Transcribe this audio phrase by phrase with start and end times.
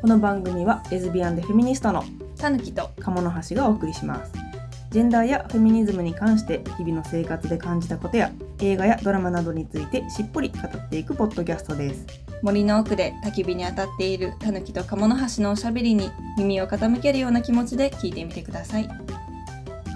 [0.00, 2.02] この番組はレズビアンでフェミニストの
[2.38, 4.32] たぬきと鴨の橋がお送りします
[4.90, 12.06] ジェンダーやフェミニズムに関して日々の生活で感じたことや映画やドラマなどについてしっぽり語っていくポッドキャストです
[12.40, 18.88] 森の奥で焚き火に当たっているたぬきと鴨の橋のおしゃべりに耳を傾けるような気持ちで聞いてみてください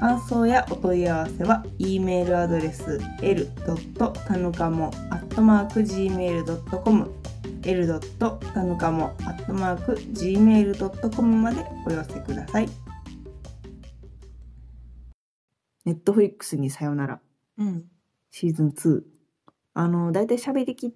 [0.00, 3.48] 感想やお問い合わせは e メールアドレス l.
[4.29, 4.91] たぬかも
[5.30, 7.11] gmail.com
[7.67, 8.01] l.
[8.19, 12.69] たぬかも gmail.com までお寄せください。
[15.85, 17.21] ネットフリックスにさよなら。
[17.59, 17.85] うん。
[18.30, 19.02] シーズン2
[19.74, 20.93] あの大体喋りきっ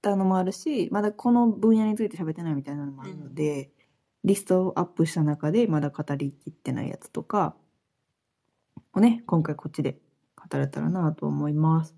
[0.00, 3.70] たのもあるしまだこの分野について喋ってないみたいなのもあるので、
[4.24, 7.54] リストをアップした中でまだ語りきってないやつとか
[8.94, 9.98] をね今回こっちで
[10.36, 11.94] 語れたらなと思います。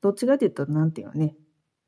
[0.00, 1.36] どっちかっていうとなんていうのね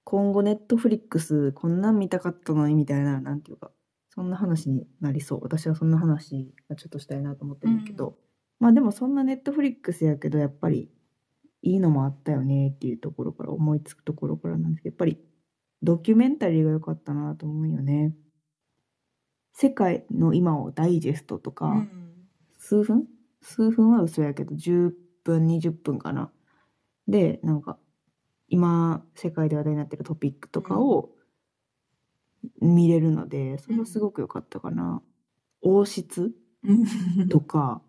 [0.05, 3.71] 今後ネットフリックスこんなん見たかったのにみたいななんていうか
[4.11, 5.41] そんな話になりそう。
[5.43, 8.17] 私はそんな話がちょっとしたいなと思ってるんだけど、
[8.61, 10.89] まあでもそんなネットフリックスやけどやっぱり
[11.63, 15.19] いいのもあったよねっていうところから思いつくところからなんですけどやっぱり
[15.83, 18.15] ドキュメンタリーが良かったなと思うよね。
[19.53, 21.89] 世界の今をダイジェストとか、うん。
[22.59, 23.07] 数分？
[23.43, 24.93] 数分は嘘やけど10
[25.25, 26.31] 分20分かな。
[27.09, 27.79] でなんか
[28.49, 31.11] 今世界で話題になってるトピックとかを
[32.61, 35.03] 見れるので、それはすごく良かったかな。
[35.63, 36.73] 王室う
[37.25, 37.29] ん。
[37.29, 37.83] とか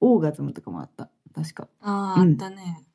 [0.00, 1.10] オーガズムとかもあった。
[1.34, 1.68] 確か。
[1.80, 2.30] あーうん。
[2.32, 2.86] あったね、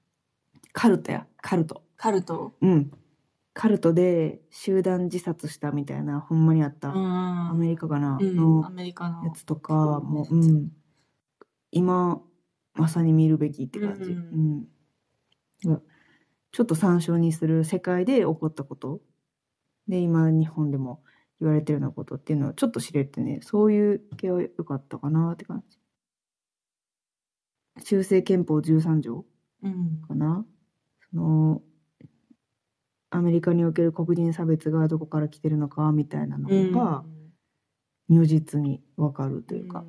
[0.73, 1.27] カルトや。
[1.41, 1.83] カルト。
[1.95, 2.53] カルト？
[2.61, 2.91] うん。
[3.53, 9.25] カルトで集団自殺したみたいなほんまにあった、アアメリカかな、うん、のアメリカの。
[9.25, 10.71] やつとかも、うん、
[11.71, 12.21] 今
[12.75, 14.57] まさに見るべきって感じ、ううん。
[14.59, 14.63] ん。
[15.65, 15.88] だから
[16.51, 19.01] ちょっと参照にする世界で起こったこと。
[19.87, 21.03] で今日本でも
[21.39, 25.79] 言われてるようなことっていうのをちょっと知れてねそういう系は良かったかなって感じ。
[27.83, 29.25] 修正憲法13条
[29.63, 30.01] うん。
[30.07, 30.45] かな
[31.11, 31.61] その
[33.09, 37.03] アメリカにおける黒人差別がどこから来てるのかみたいなのが
[38.07, 39.83] 如実にわかるというか、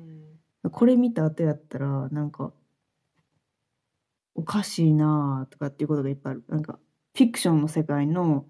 [0.71, 2.51] これ見た後やったらなんか
[4.41, 6.43] おかしいなとかっていうことがいっぱいある。
[6.49, 6.79] なんか
[7.15, 8.45] フィクションの世界の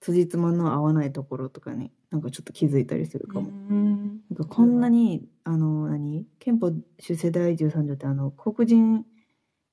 [0.00, 3.48] 辻褄の合わないところとかになんかちょっと気づいたりするかも。
[3.48, 4.20] うん。
[4.30, 6.26] なんかこんなにあの何？
[6.38, 9.04] 憲法修正第13条ってあの黒人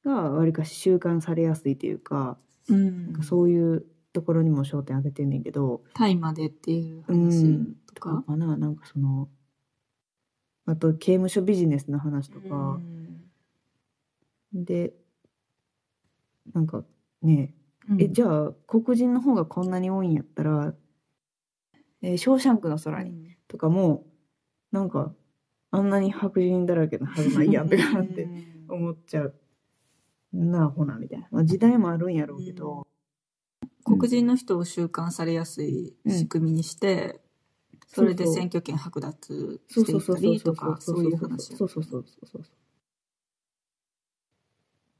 [0.05, 2.37] がわりかし習慣されやすいというか
[2.69, 3.05] うん。
[3.07, 8.15] なんかそういうところにも焦点当ててんねんけど、タイまでっていうう話ん、ととか。
[8.17, 9.29] かかななんかその
[10.65, 12.79] あと刑務所ビジネスの話とか。
[12.79, 13.23] う、ん。
[14.53, 14.93] で
[16.53, 16.83] なんか
[17.21, 17.53] ね
[17.99, 20.73] えじゃあ黒人の方がこんなに多いんやったら
[22.01, 24.05] 「えーショーシャンクの空に」とかも
[24.71, 25.13] なんか
[25.71, 28.27] あんなに白人だらけのはずないやんってかって
[28.67, 29.35] 思っちゃう。
[30.31, 32.87] なあほなみたいな、まあ、時代もあるんやろうけど、
[33.83, 37.19] 黒人の人を収監されやすい仕組みにして、
[37.87, 42.43] それで選挙権剥奪していうったりとかそういう話そうそうそうそうそう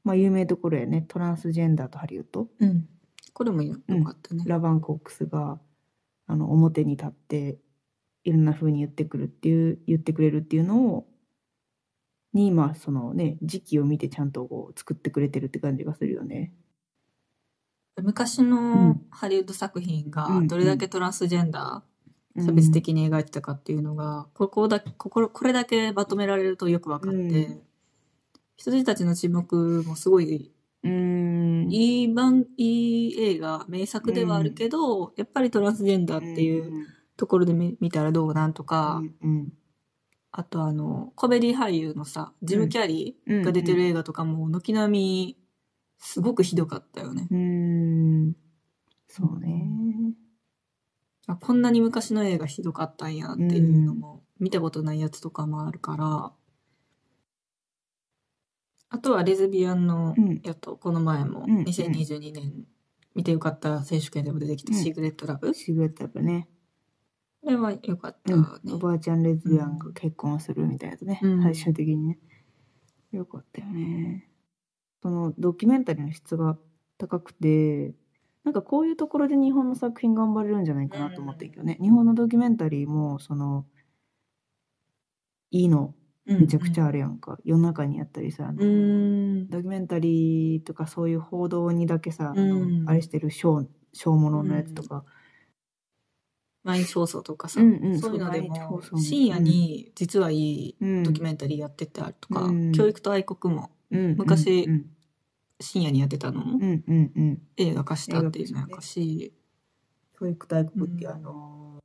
[0.04, 1.04] まあ有名どころやね。
[1.08, 2.48] トランスジェンダーとハリウッド。
[2.58, 2.88] うん。
[3.32, 5.60] これもよかったね、ラバンコックスが
[6.26, 7.58] あの表に立って
[8.24, 11.06] いろんな風に言ってくるっていう言ってくれるっていうのを
[12.32, 16.52] に今そのね時期を見てちゃんとこう作ってくれてるって感じがするよね。
[18.02, 19.06] 昔うのん。
[19.10, 27.62] ハリウッド作品がうんどれだけトランスジェンダー差別的に描いてたかっていうのが、ここだこここれだけまとめられるとよく分かって、うん
[28.60, 31.68] 羊たちの沈黙もすごいうん。
[31.70, 39.52] いい番いい映画名作ではあるけど、やっぱりトランスジェンダーっていうところで見見たらどうなんとか、うん
[40.32, 45.36] あとあのコメディ俳優のさジム・キャリーが出てる映画とかも軒並み
[45.98, 47.26] すごくひどかったよね。
[47.30, 48.36] うん。
[49.08, 49.66] そうね。
[51.26, 56.32] あこんなに昔の映画ひどかったんやっていうのも、見たことないやつとかもあるから
[58.90, 60.40] あとはレズビアンのうん。
[60.44, 61.62] やっとこの前もうん。
[61.62, 62.64] 2022年
[63.14, 64.82] 見てよかった選手権でも出てきたうん。
[64.82, 66.48] シークレットラブ、シグレットやっぱね、
[67.42, 68.42] これはよかったうん。
[68.42, 68.78] ねお。
[68.78, 71.42] ばあちゃんレズビアンが結婚するみたいなやつね、うん。
[71.42, 72.18] 最終的にね。
[73.12, 74.28] よかったよね。
[75.02, 76.58] そのドキュメンタリーの質が
[76.98, 77.94] 高くて、
[78.44, 83.66] なんかこういうところで日本の作品頑張れるんじゃないかなと思ってるけどね、日本のドキュメンタリーもその
[85.50, 85.94] いいの
[86.26, 88.52] めちゃくちゃあるやんか、世の中にあったりさ。
[88.52, 92.88] ドキュメンタリーとかそういう報道にだけさ、あのうん。
[92.88, 95.04] あれしてるショーショーもののやつとか、
[96.62, 97.98] 毎日放送とかさ、うんうん。
[97.98, 101.02] そういうのでも深夜に実はいいうん。
[101.02, 102.72] ドキュメンタリーやってたりとか、うん。
[102.72, 104.86] 教育と愛国もうん昔うん
[105.62, 107.12] 深夜にやってたのもうんうんうん。
[107.16, 109.32] うん映画化したっていうのやかし、
[110.18, 111.80] 教育大国ってあの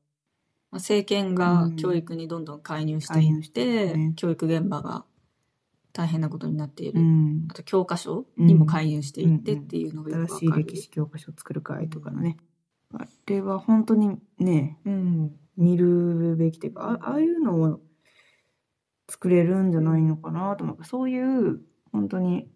[0.76, 1.76] まあ政権がうん。
[1.78, 4.14] 教育にどんどん介入していってて、ね。
[4.18, 5.06] 教育現場が
[5.94, 7.48] 大変なことになっている、うん。
[7.50, 12.36] あと教科書にも介入していってっていうのがよく新しいわかる、歴史教科書を作る会とかのね。
[12.94, 15.36] あれは本当にねうん。
[15.56, 17.80] 見るべきっていうかあああいうのを
[19.10, 20.84] 作れるんじゃないのかなと思う。
[20.84, 21.62] そういう
[21.94, 22.50] 本当に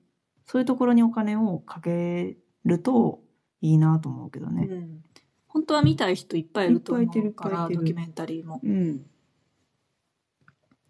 [0.45, 3.21] そういうところにお金をかけると
[3.61, 4.67] いいなと思うけどね。
[4.69, 5.08] うん
[5.49, 8.61] 本当は見たい人いっぱいいると思うからドキュメンタリーも。
[8.63, 9.05] うん、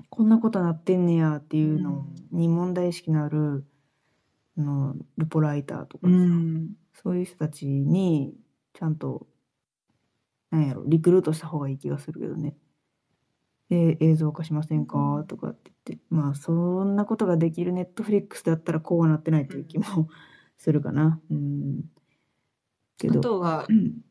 [0.09, 3.65] こんなことなってんねやっていうのに問題意識のある、
[4.57, 6.71] あのルポライターとかさ、うん
[7.01, 8.33] そういう人たちに
[8.73, 9.25] ちゃんと
[10.51, 12.57] なんやろリクルートした方がいい気がするけどね。
[13.69, 20.09] で映像化しませんか、うんとかって言ってまあそんなことができるネットフリックスだったらこうはなってないっていう気も
[20.57, 21.21] するかな。
[21.31, 21.83] うん、
[22.97, 24.01] けあどとはうん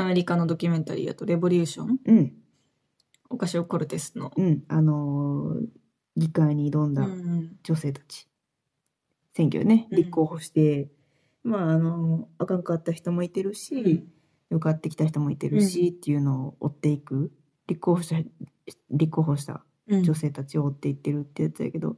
[0.00, 1.98] アメリカのドキュメンタリーだと「レボリューション。
[2.04, 2.32] うん」
[3.32, 4.32] オカシオ・コルテスの。
[4.36, 4.64] うん。
[4.68, 5.66] あのー
[6.16, 7.56] 議会に挑んうだん。
[7.62, 8.26] 女性たち、
[9.32, 9.86] 選挙ね。
[9.90, 9.96] うん。
[9.98, 10.90] 立候補して、
[11.44, 14.04] まああのあかんかった人もいてるし、
[14.50, 15.88] 受かってきた人もいてるし、うん。
[15.88, 17.32] っていうのを追っていく。
[17.68, 18.28] 立候補した
[18.90, 20.02] 立候補したうん。
[20.02, 21.96] 女性たちを追っていってるってやつやけど、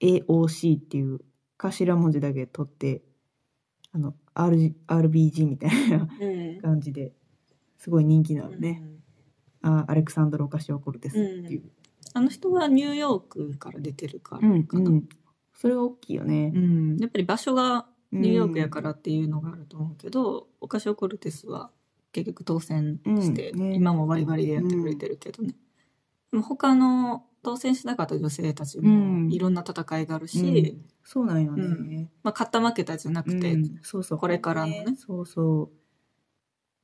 [0.00, 1.20] AOC っていう
[1.58, 3.02] 頭文字だけ取って
[3.92, 6.26] あの、RG RBG みたいなう
[6.56, 6.60] ん。
[6.62, 7.12] 感じで
[7.80, 8.84] すごい人気なのね、
[9.62, 11.72] あアレクサンドロ・オカシオ・コルテスっていう、
[12.14, 14.90] あの人はニューヨークから出てるからうんかな。
[14.90, 15.08] うん
[15.52, 16.96] それは大きいよね、うん。
[16.96, 18.22] やっぱり場所がうん。
[18.22, 21.70] ニューヨークやからっていうのがあると思うけど、オカシオ・コルテスは
[22.12, 23.58] 結局当選して、うん。
[23.70, 23.74] ね。
[23.74, 25.54] 今もバリバリでやってくれてるけどね、
[26.30, 29.26] でも他の当選しなかった女性たちうん。
[29.26, 30.84] もいろんな戦いがあるし、うん。
[31.04, 32.10] そうなんよね、うん。
[32.22, 33.78] まあ、勝った負けたじゃなくて、うん。
[33.82, 34.18] そうそう。
[34.18, 34.86] これからのね。
[34.96, 35.79] そうそう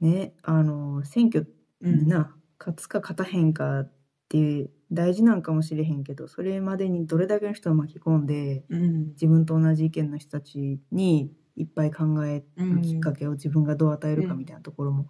[0.01, 2.07] ねあの選挙うん。
[2.09, 3.93] な、勝つか勝たへんかっ
[4.29, 9.09] て大事なんかもしれへんけどそれまでにどれだけの人を巻き込んでうん。
[9.11, 15.09] 自分と同じ意見の人たちにいっぱい考えうんるきっかけを自分がどう与えるかみたいなところも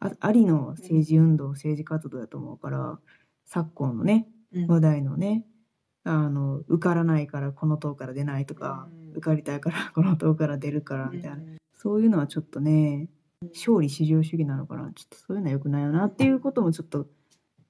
[0.00, 2.98] あありの政治運動政治活動だと思うから
[3.44, 4.66] 昨今のねうん。
[4.66, 5.44] 話題のね
[6.04, 9.10] あの受からないからこの党から出ないとか、うん。
[9.12, 11.56] 受かりたいからこの党から出るからみたいな、うん。
[11.72, 13.08] そういうのはちょっとね
[13.52, 14.92] 勝利至上主義なのかな。
[14.94, 17.06] ちょっとそういうのは良くないよなっていうこともちょっと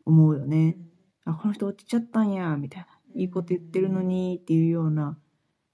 [0.04, 0.76] 思うよね。
[1.24, 2.88] あこの人落ちちゃったんやみたいな。
[3.16, 5.18] いいこと言ってるのにっていうような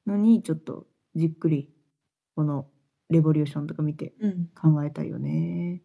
[0.07, 1.71] のにちょっとじっくり
[2.37, 2.67] この
[3.09, 4.51] レボリューションとか見てうん。
[4.55, 5.83] 考えたいよね。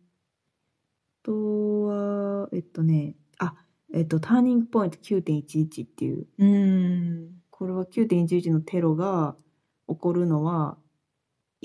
[1.24, 3.56] あとはえっとねあ
[3.94, 6.28] えっとターニングポイント9.11っていう。
[6.38, 7.30] うん。
[7.50, 9.36] これは9.11のテロが
[9.88, 10.78] 起こるのは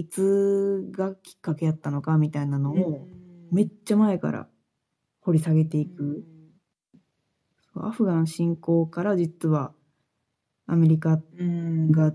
[0.01, 3.07] いつがきっかけやったのかみたいなのを
[3.53, 4.49] めっちゃ前から
[5.21, 6.25] 掘り下げていく。
[7.75, 9.73] アフガン侵攻から実は
[10.67, 11.93] アメリカうん。
[11.93, 12.15] が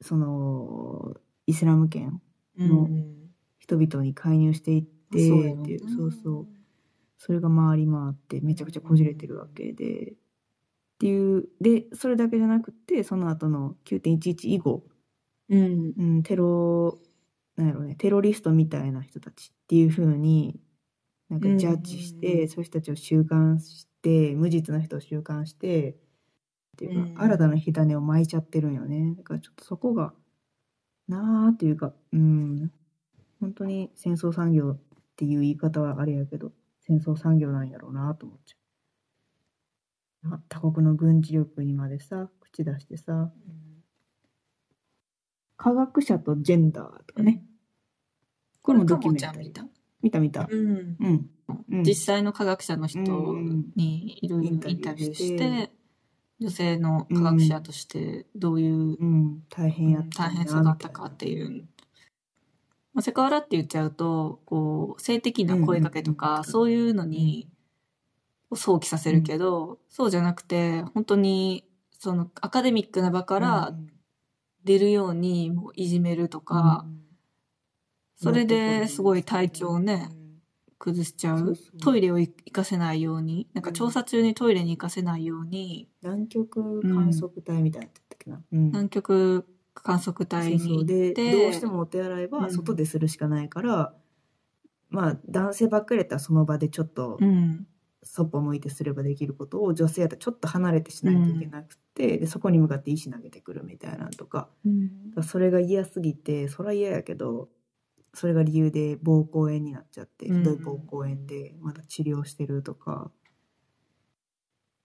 [0.00, 1.14] その
[1.46, 2.20] イスラム圏
[2.58, 6.46] うん人々に介入していってっていうなそうそう。
[7.18, 10.12] それが回り回ってめちゃくちゃこじれてるわけで。
[10.12, 10.14] っ
[10.98, 14.84] ていうでそれだけじゃなくてその後の9.11以後、
[15.50, 15.92] うん。
[15.98, 16.98] うん、テロ
[17.58, 20.60] なんやろうねテロリストみたいな人たちっていう風に
[21.28, 25.94] なんかジャッジして、うんそういう人たちを収監して無実な人を収監してっ
[26.78, 27.32] ていうか、うん。
[27.32, 29.14] 新たな火種を巻いちゃってるんよね。
[29.16, 30.14] だからちょっとそこが
[31.08, 32.70] なあっていうかうん。
[33.40, 34.78] 本当に戦争産業っ
[35.16, 38.54] ていう言い方はあれやけど戦争産業なんやろうなと思っちゃ
[40.28, 40.34] う。
[40.34, 43.32] あ他国の軍事力にまでさ口出してさ
[45.58, 47.42] 科学者とジェンダーとかね、
[48.62, 49.64] これもドドキュメンタリー。
[50.00, 50.20] 見た。
[50.20, 50.96] 見たうん。
[51.00, 51.30] うん、
[51.70, 53.66] うん、実際の科学者の人うん。
[53.74, 55.70] にいろいろインタビューして
[56.40, 61.66] 女性の科学者としてどういううん、大変やった大変さだったかっていう。
[62.94, 66.38] まあ、セクハラって言っちゃうとこう性的な声かけとうんうんうん。
[66.38, 67.48] かそういうのに
[68.54, 71.64] 想起させるけど、そうじゃなくて本当に
[71.98, 73.74] そのアカデミックな場から
[74.68, 76.84] 出るようにもういじめるとか、
[78.16, 80.10] それですごい体調をね、
[80.78, 81.54] 崩しちゃう。
[81.80, 87.90] トイレを行かせないようになんか調査中にトイレに行かせないように、南極観測隊みたい
[88.26, 93.94] な南極観測隊に行でってどうしてもお手洗いは外でするしかないから、
[94.90, 97.66] まあ男性ばっかりやったらその場でちょっとうん。
[98.10, 104.48] そっぽ向いてすればできることを女性やったらちょっと離れてしないといけなくて、でそこに向かって石投げてくるみたいなのとか。
[104.64, 107.48] だからそれが嫌すぎてそれは嫌やけど
[108.14, 110.38] それが理由で膀胱炎になっちゃってうん。
[110.38, 113.10] ひどい膀胱炎でまだ治療してるとか、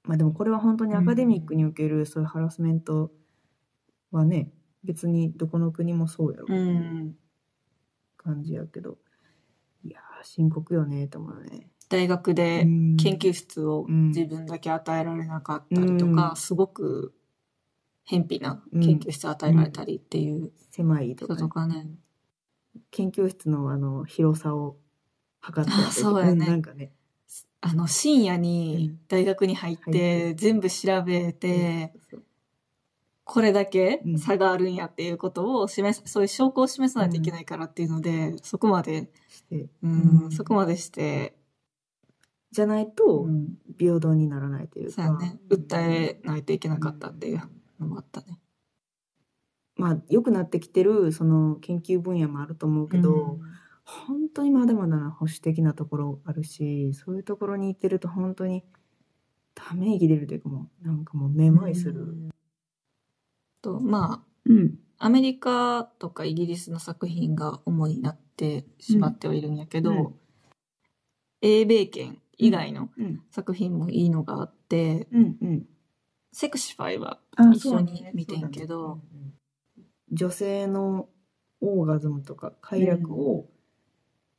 [0.04, 3.12] まあでもこれは本当にアカデミックにおけるそういうハラスメント
[4.12, 4.52] はね
[4.84, 7.16] 別にどこの国もそうやろう
[8.18, 8.98] 感じやけど、
[9.86, 11.70] いやー深刻よねと思うね。
[11.94, 12.98] 大学でうん。
[12.98, 14.08] 研究室をうん。
[14.08, 16.36] 自分だけ与えられなかったりとか、うん。
[16.36, 17.14] すごく
[18.04, 21.88] 偏僻な研究室を与えられたりっていう狭いとか,、ね。
[22.90, 24.78] 研究室のあの広さを
[25.40, 26.34] 測ってあそうやね。
[26.34, 26.94] んなんかね。
[27.62, 29.00] あの深夜にうん。
[29.08, 30.34] 大学に入っ入て。
[30.34, 31.94] 全部調べて、
[33.24, 34.18] これだけうん。
[34.18, 39.12] 差があるんやっていうことを示す、そういう証拠を示さないといけないからっていうので、そこまで、
[39.84, 40.32] うん。
[40.32, 41.36] そこまでして、
[42.54, 43.58] じゃないとうん。
[43.78, 47.42] 平等にならないというか、そうやね、訴えないといけなかったっていう
[47.80, 48.40] のもあったね。
[49.76, 53.40] まあ良くなってきてるその研究分野もあると思うけど、
[53.84, 58.64] 本当にまだまだな保守的なところあるしそういうところに行ってると本当に
[59.56, 62.02] ため息出るというかもうなんかもうめまいする。
[62.02, 62.30] うん。
[63.62, 64.78] とまうん。
[65.00, 70.14] あアメリカとかイギリスの作品が主になってしまってはいるんやけど、うん。
[71.42, 73.22] 英米圏以外のうん。
[73.32, 75.66] 作品もいいのがあって、うんうん。
[76.32, 79.34] セクシファイはあ一緒に見てんけど、ねうんうん
[80.12, 81.10] 女性の
[81.60, 83.50] オーガズムとか快楽を、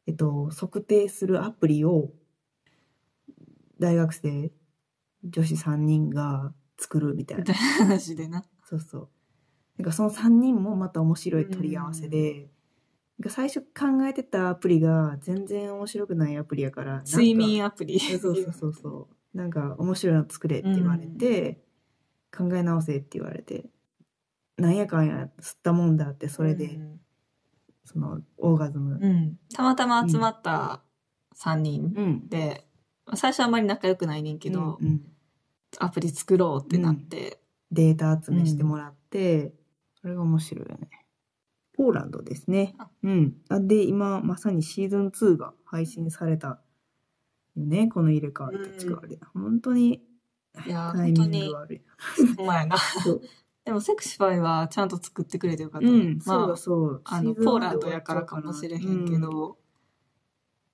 [0.07, 2.11] えっと、測定するアプリを
[3.81, 4.53] 大学生
[5.25, 7.55] 女子3人が作るみたいな。
[7.55, 8.45] 話でな。
[8.65, 9.09] そうそう。
[9.79, 12.49] なんかその3人もまた面白い取り合わせで、
[13.29, 18.01] 最初考えてたアプリが全然面白くないアプリやから睡眠アプリ。
[18.01, 19.37] そうそうそうそう。
[19.37, 21.61] なんか面白いの作れって言われて、
[22.37, 23.67] 考え直せって言われて。
[24.57, 27.01] なんやかんや吸ったもんだってそれで、うん。
[27.85, 28.99] そのオーガズム。
[29.01, 29.39] うん。
[29.53, 30.83] たまたま集まった
[31.37, 32.29] 3人うん。
[32.29, 32.67] で、
[33.15, 35.03] 最初あんまり仲良くないねんけど、うんうん。
[35.79, 37.41] アプリ作ろうってなって、
[37.71, 39.53] データ集めしてもらって、
[40.01, 40.89] それが面白いよね
[41.77, 42.75] ポーランドですね。
[42.79, 42.89] あ。
[43.03, 43.35] うん。
[43.49, 46.61] あで今まさにシーズン2が配信された
[47.57, 47.89] よね。
[47.89, 50.03] この入れ替わり立ち替わり、本当に
[50.67, 51.83] いやタイミング悪い。
[52.37, 52.77] ほんまやな。
[53.65, 55.93] でもセクシファイはちゃんと作ってくれてよかったね。
[55.93, 59.55] うん、そうまだそうあ、あの、ポーランドやからかもしれへんけど、うん。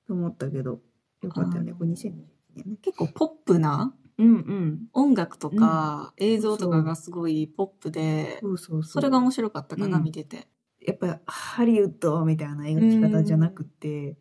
[0.06, 0.80] と思ったけど
[1.22, 1.72] よかったよね。
[1.72, 2.12] これ2020
[2.56, 2.78] 年ね。
[2.82, 4.88] 結構ポップなうんうん。
[4.92, 8.42] 音楽とか映像とかがすごいポップで、
[8.82, 10.04] それが面白かったかな、うん。
[10.04, 10.48] 見てて。
[10.80, 14.16] やっぱハリウッドみたいな描き方じゃなくて、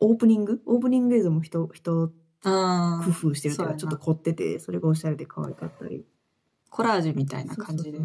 [0.00, 0.62] オープニング？
[0.66, 6.04] オープニング映像も人人あ工夫してるかちょっと凝っててそれがおしゃれで可愛かったり。
[6.68, 8.00] コラージュみたいな感じで。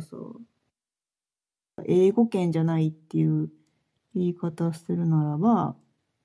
[1.86, 3.50] 英語圏じゃないっていう
[4.14, 5.76] 言い方するならば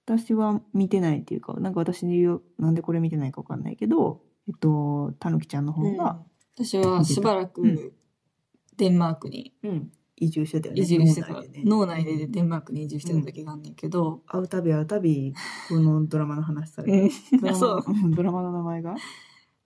[0.04, 5.96] 私は見てないっていうかなんか私で言うなんでこれ見てないかわかんないけどえっとたぬきちゃんの方うん。
[5.96, 6.20] が、
[6.56, 7.48] 私はしばらうん。
[7.48, 7.94] く
[8.76, 12.26] デンマークにうん移住してたよね移住してた、脳内でね。
[12.28, 15.34] デンマークに移住してた時があんねんけど、会うたび会うたび
[15.68, 17.90] このドラマの話されうんて、ドラマそう。
[17.92, 18.94] ん ドラマの名前が？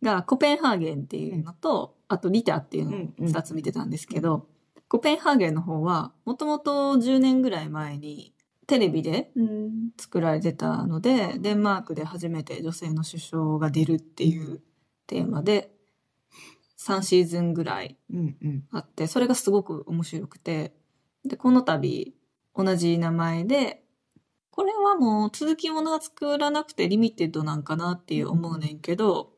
[0.03, 3.27] がコペンハーゲンっていうのと、あとリタっていうのをうんうん。
[3.27, 4.47] 2つ見てたんですけど、
[4.89, 8.33] コペンハーゲンの方はもともと10年ぐらい前に
[8.67, 9.91] テレビでうん。
[9.99, 14.63] 作られてたのでデンマークで初めて女性の首相が出るっていう
[15.07, 15.71] テーマで
[16.89, 17.97] 3シーズンぐらい
[18.73, 20.75] あってそれがすごく面白くて。
[21.25, 22.15] でこの度
[22.55, 23.83] 同じ名前で
[24.51, 29.33] これはもう続きものは作らなくてリミテッドなんかなっていう思うねんけど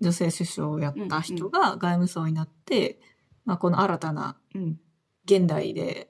[0.00, 3.00] 女性首相をやった人が外務省になって、
[3.44, 4.80] まあ、この新たなうん。
[5.24, 6.08] 現代で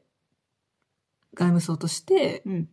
[1.34, 2.68] 外務省として、うん。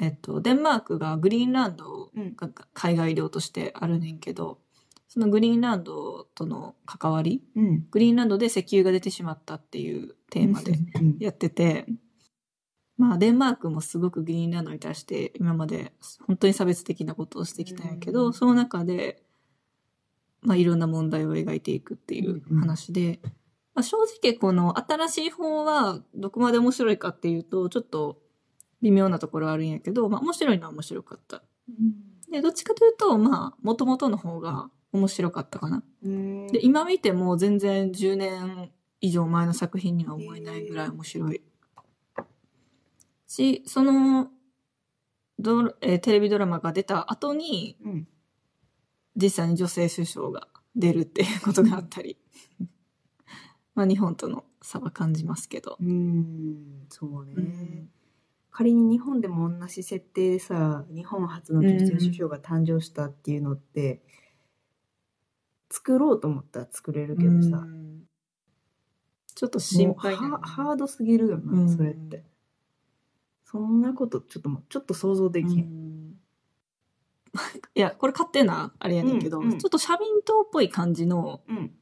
[0.00, 2.36] えっと、デンマークがグリーンランドうん。
[2.36, 4.58] が海外領としてあるねんけど
[5.08, 7.86] そのグリーンランドとの関わりうん。
[7.90, 11.16] グリーンランドで石油が出てしまったっていうテーマでうん。
[11.18, 11.86] やってて、
[12.98, 15.92] まあデンマークもすごくグリーンランドに対して今まで
[16.26, 18.32] 本当に差別的なことをしてきたんやけど、うん。
[18.34, 19.22] その中で、
[20.42, 23.18] まあいろんな問題を描いていくっていう話で、
[23.74, 28.20] まあ、正直この新しい方はどこまで面白いかっていうとちょっと
[28.82, 31.42] 微妙なところあるんやけど、まあ面白いのは面白かった。
[32.30, 35.82] で、どっちかというと、まあ元々の方が面白かったかな。
[36.02, 41.42] うんで、今見ても全然10年以上前の作品には思えないぐらい面白い。
[43.26, 44.30] し、その、
[45.38, 48.08] ドえーテレビドラマが出た後に、うん。
[49.16, 52.16] 実際に女性首相が出るっていうことがあったり。
[53.74, 55.76] まあ日本との差は感じますけど。
[55.80, 57.34] うん、そうね。
[57.36, 57.90] うん
[58.58, 64.02] 仮に日本でも同じ設定でさ、日本初の女性首相が誕生したっていうのって、
[65.70, 68.02] 作ろうと思ったら作れるけどさ、うん
[69.34, 72.24] ちょっと心配ねハハードすぎるよな、うんそれって。
[73.44, 75.64] そんなことちょっともうちょっと想像できへん。
[75.64, 76.14] うん
[77.74, 81.72] いや、これ勝手なあれやねんけど、うんうんちょっと社民党っぽい感じの、うん、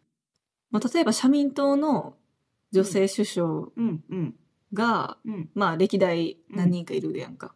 [0.70, 2.16] まあ、例えば社民党の
[2.72, 3.68] 女性首相
[4.72, 5.50] が、うん。
[5.54, 7.54] まあ歴代何人かいるやんか。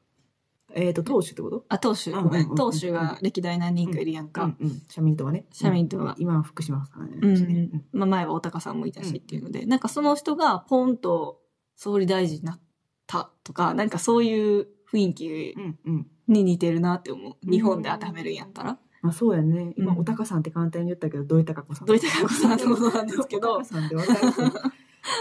[0.74, 1.64] えっ、と、党首ってこと？
[1.68, 4.44] あ、党首、うんごめん、うんうん党首が歴代何人かいるやんか。
[4.44, 4.82] うん、うん。
[4.88, 5.44] 社民党はね。
[5.52, 7.36] 社民党は今は福島さんやうん。
[7.36, 11.40] うんまあ前はお高さんもいたしっていうので、なんかその人がポンと
[11.76, 12.60] 総理大臣になっ
[13.06, 16.06] たとか、なんかそういう雰囲気うん、うん。
[16.28, 17.50] に似てるなって思う。
[17.50, 18.78] 日本で当てはめるんやったら。
[19.02, 19.72] まあそうやね。
[19.76, 21.86] 今、うんお高さんって簡単に言ったけど、土井孝子さん。
[21.86, 24.42] 土井孝子さんってことなんですけどお高さんって分かる人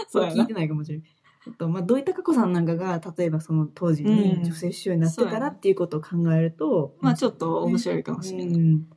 [0.08, 1.06] そう聞いてないかもしれない。
[1.46, 8.54] えっと、まあ、土井孝子さんなんかが、例えばその当時にうん女性首相になってたそうやならっていうことを考えると、まあちょっと面白いかもしれない。
[8.54, 8.90] うん。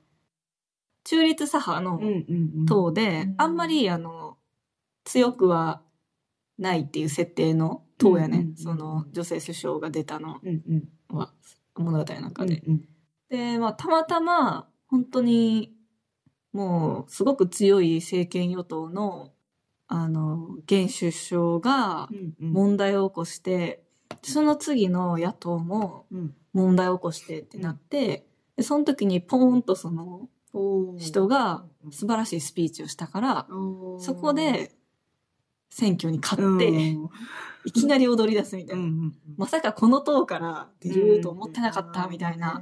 [1.06, 2.66] 中立左派のうんうんうん。
[2.66, 4.38] 党で、うんあんまりあの、
[5.06, 5.82] 強くは
[6.58, 8.38] ないっていう設定の党やね。
[8.38, 10.62] うんうんうんその女性首相が出たのうん
[11.10, 11.18] うん。
[11.18, 11.34] は、
[11.76, 12.62] 物語の中で。
[12.68, 12.88] うん
[13.30, 15.74] で、まあ、たまたま、本当に、
[16.52, 19.33] もう、すごく強い政権与党の、
[19.96, 22.52] あの、現首相がうんうん。
[22.52, 23.84] 問題を起こして、
[24.24, 26.36] その次の野党もうん。
[26.54, 30.30] 問題を起こしてってなって、でその時にポーンとその
[31.00, 33.48] 人が素晴らしいスピーチをしたから、
[33.98, 34.72] そこで
[35.72, 36.72] 選挙に勝うんって、う
[37.06, 37.10] ん
[37.66, 38.84] いきなり踊り出すみたいな。
[38.84, 42.62] うんまさかこの党から出ると思ってなかったみたいな。。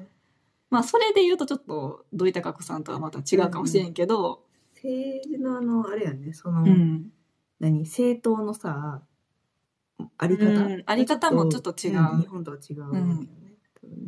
[0.70, 4.46] まあ、それで言うとちょっと、土井孝子さんとはまた違うかもしれんけど、
[4.76, 7.11] 政治のあの、あれやね、その、うん。
[7.62, 9.04] 何、政党のさ、
[10.18, 12.18] あり方、うんあり方もちょっと違う。
[12.18, 13.00] ん日本とは違うよね。
[13.00, 13.28] 多分ね。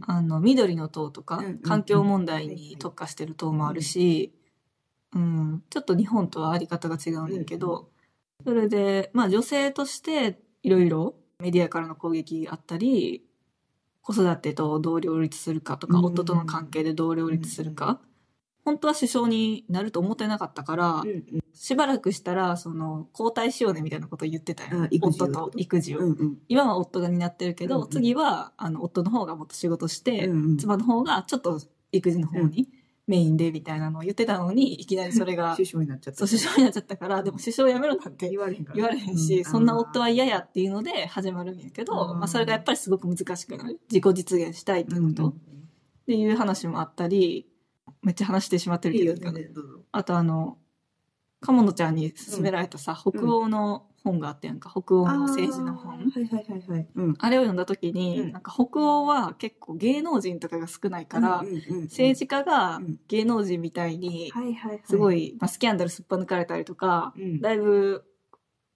[0.02, 4.34] あの、緑の党とかうんうん、環境問題に特化してる党もあるし、
[5.16, 7.89] うん、ちょっと日本とはあり方が違うんだけど、
[8.44, 13.24] それで、まあ女性としていろいろメディアからの攻撃あったり、
[14.02, 18.02] 子育てとどう両立するかとか、うん夫との関係でどう両立するか、
[18.65, 21.26] 本当は首相になると思ってなかったから、うんうん。
[21.54, 24.88] しばらくしたら、その、交代しようねみたいなことを言ってたよ。
[25.02, 25.99] 夫と育児を。
[25.99, 26.38] うんうん。
[26.47, 27.89] 今は夫が担ってるけど、うんうん。
[27.89, 30.58] 次は、あの、夫の方がもっと仕事して、うんうん。
[30.58, 31.60] 妻の方がちょっと
[31.91, 32.69] 育児の方に
[33.06, 36.26] メインでみたいなのを言ってたのに、いきなりそれが、首相になっちゃった。
[36.26, 38.76] そう、首相になっちゃったから、でも首相辞めろなんて言われへんから。
[38.78, 38.82] ね。
[38.82, 42.19] 言われへんし、うそんな夫は嫌やっていうので始まるんやけど、うん。
[42.19, 43.80] まあそれがやっぱりすごく難しくなる。
[43.91, 45.36] 自己実現したいってうんこと、っ
[46.08, 47.47] ていう話もあったり、
[48.02, 49.80] めっちゃ話してしまってるけど、全然どうぞ。
[49.91, 50.58] あとあの、
[51.41, 55.93] 鴨野ちゃんに勧められたさ、北欧の本があったやんか、北欧の政治の本。
[55.93, 56.88] あーはいはいはいはい。
[56.96, 57.15] うん。
[57.17, 64.82] あれを読んだ時に、うんなんか北欧は結構芸能人とかが少ないから、うんうんうん政治家がうん芸能人みたいに、はいはいはい。
[64.86, 68.04] すごい、まあ、スキャンダルすっぱ抜かれたりとか、うん、だいぶ、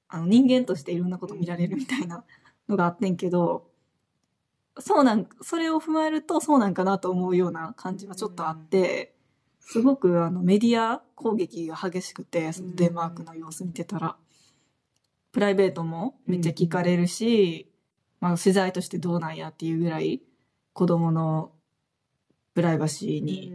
[0.10, 2.24] あの人間としていろんなこと見られるみたいな
[2.70, 3.68] のがあってんけど、
[4.80, 9.14] そうなん、それを踏まえるとそうなんかなと思うような感じはちょっとあって、
[9.60, 14.18] すごくあのメディア攻撃が激しくて、そのデンマークの様子見てたら、
[15.32, 17.70] プライベートもめっちゃ聞かれるし、
[18.22, 20.22] まあ取材としてどうなんやっていうぐらい、
[20.74, 21.52] 子供の
[22.54, 23.52] プライバシーに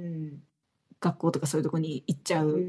[1.01, 2.61] 学校とかそういうとこに行っちゃう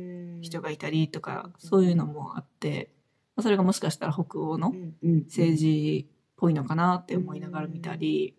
[0.42, 2.92] 人がいたりとか、そういうのもあって、
[3.36, 6.13] まあそれがもしかしたら北欧の政治っ
[6.44, 8.36] ぽいのかなって思いながら見たり、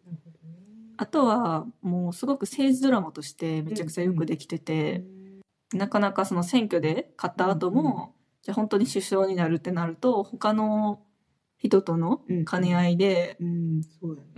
[0.98, 5.02] あとはもうすごく政治ドラマとしてめちゃくちゃよくできてて、
[5.72, 11.00] なかなかその選挙で勝った後も、じゃあ本当に首相になるってなると、他の
[11.56, 13.44] 人との兼ね合いで、う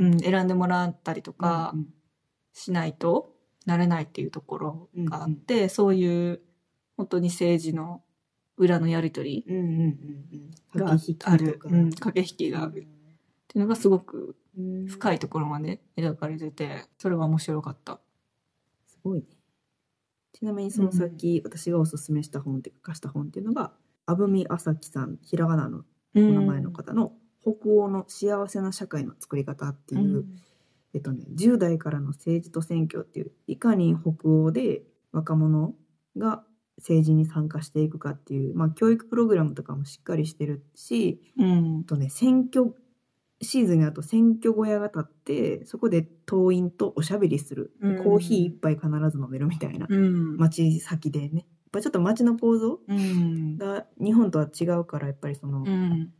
[0.05, 1.87] ん、選んでもらったりとかうん
[2.53, 3.35] しないと
[3.67, 6.41] なれないっていうところがあって、そういう
[6.97, 8.05] 本当に政治の
[8.57, 9.45] 裏のやりとり。
[10.75, 12.87] がある、うん、駆け引きがある
[13.57, 14.37] っていうのがすごく
[14.87, 15.17] 深い。
[15.17, 18.01] いところまで描かれてて、それは面白かった。
[18.87, 19.25] すごいね。
[20.35, 23.73] ちなみにそのさっき私がおすすめした本って書かした本っていうのが、
[24.05, 30.27] 阿部美朝樹さん、ひらがなのおお名前の方の北欧の幸せな社会の作り方っていう、
[30.93, 35.75] えっとね、10代からの政治と選挙っていう、いかに北欧で若者
[36.19, 36.45] が
[36.77, 42.75] 政治に参加していくかっていう、まあ教育プログラムとかもしっかりしてるし、うんあとね、選挙
[43.43, 48.03] シーズンになると選挙小屋が立ってそこで党員とおしゃべりする、うん。
[48.03, 50.37] コーヒー一杯必ず飲めるみたいな、うん。
[50.37, 51.31] 街先でね。
[51.35, 53.59] やっぱちょっと街の構造うん。
[53.59, 56.13] が日本とは違うからやっぱりその、うん。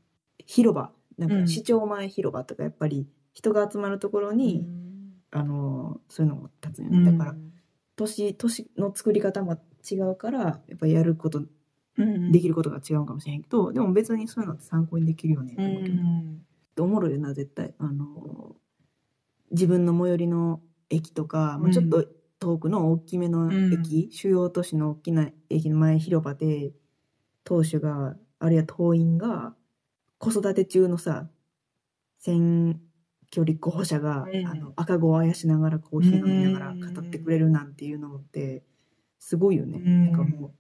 [0.45, 0.93] 広場。
[1.17, 1.41] なんうん。
[1.43, 4.67] か市庁前広場とかやっぱり人が集まるところに、
[5.31, 7.35] あのそういうのも立つよね、だから
[7.97, 9.59] 都市都市の作り方も
[9.91, 11.43] 違うからやっぱりやること
[11.99, 16.41] うん、できることが違うかもしれんけど、でも別にそういうのって参考にできるよねとう思うけど、ん。
[16.83, 17.75] おもろいよな絶対。
[17.79, 18.57] あの
[19.51, 20.61] 自分の最寄りの
[20.91, 22.07] 駅とか、もうちょっと
[22.39, 26.73] 遠くの大きめの駅、主要都市の大きな駅の前広場で
[27.45, 29.55] 党首があるいは党員が
[30.19, 31.29] 子育て中のさ
[32.19, 32.81] 選
[33.31, 34.47] 挙立候補者が、うん。
[34.47, 38.65] あの赤子をあやしながらコーヒー飲みながら語ってくれるなんていうのって
[39.19, 39.79] すごいよね。
[39.85, 40.05] うん。
[40.07, 40.55] なんかも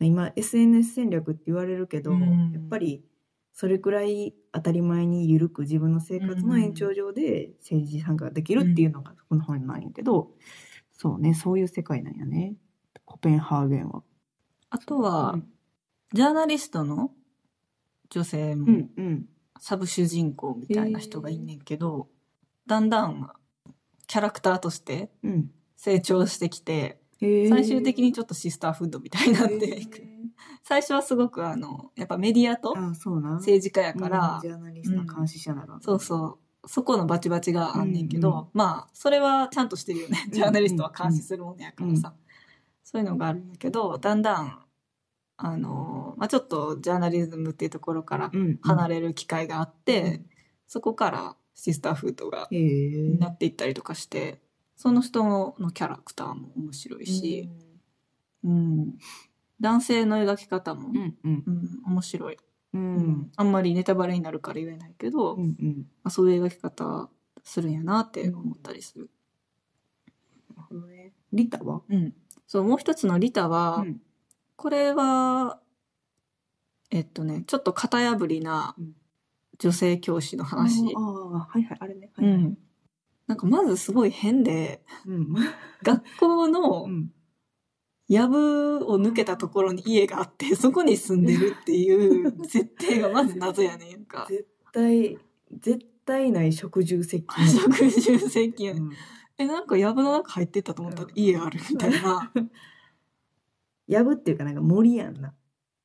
[0.00, 2.52] う今 SNS 戦略って言われるけど、うん。
[2.52, 3.04] やっぱり
[3.52, 10.30] それくらい当たり前に緩く自分の生活の延長上で政治参加ができるっていうのがこの本なんやけど、
[10.92, 12.54] そうねそういう世界なんやね。
[13.04, 14.02] コペンハーゲンは。
[14.70, 15.48] あとは、うん。
[16.14, 17.10] ジャーナリストの
[18.10, 19.26] 女性も、うんうん。
[19.60, 22.08] サブ主人公みたいな人がいんねんけど、
[22.66, 23.30] だんだん
[24.06, 25.50] キャラクターとしてうん。
[25.76, 30.11] 成長してきて、最終的にちょっとシスターフードみたいになっていく。
[30.64, 40.24] 最初はすごくあの、やっぱメディアと政治家やから、うんジャーナリストの監視者なら、そうそう、そこのバチバチがあんねんけど、うんうんまあ、それはちゃんとしてるよね。
[40.26, 42.14] んジャーナリストは監視するもんやからさ。
[42.84, 44.58] そういうのがあるんやけど、だんだん、
[45.36, 50.22] あの、まあちょっとジャーナリズムっていうところからうん離れる機会があって、
[50.68, 54.40] そこからシスターフードがへえなっていったりとかして、
[54.76, 55.24] その人
[55.58, 57.48] のキャラクターも面白いし、
[58.44, 58.98] うん
[59.60, 61.44] 男性の描き方も、うんうん。
[61.46, 62.34] うん面白い、
[62.74, 62.96] ううん。
[62.96, 65.76] んあんまりネタバレになるから言えないけど、うんうん。
[66.02, 67.08] まあ、そういう描き方
[67.44, 69.10] するんやなって思ったりする。
[70.56, 71.12] なるほどね。
[71.32, 71.82] リタは？
[71.88, 72.14] うん。
[72.46, 74.00] そう、もう一つのリタは、うん。
[74.56, 75.60] これは、
[76.90, 78.92] えっとね、ちょっと型破りなうん。
[79.58, 80.92] 女性教師の話。
[80.96, 82.10] ああはいはいあれね。
[82.16, 82.34] はいはい。
[82.36, 82.58] うん。
[83.28, 85.34] なんかまずすごい変で、うん。
[85.84, 87.12] 学校のうん
[88.12, 94.26] 藪を抜けたところに家があって、 そこに住んでるっていう設定がまず謎やねんか。
[94.28, 95.18] 絶対
[95.50, 98.90] 絶対ない食住接近食住接近うん。
[99.38, 102.32] え、なんか藪の中入ってったと思ったら家あるみたいな。
[103.88, 105.34] やぶっていうかなんか森やんな。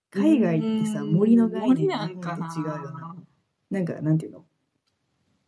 [0.10, 1.14] 海外ってさうん。
[1.14, 3.16] 森の概念森なんかな日本と違うよな。
[3.70, 4.46] なんかなんていうの？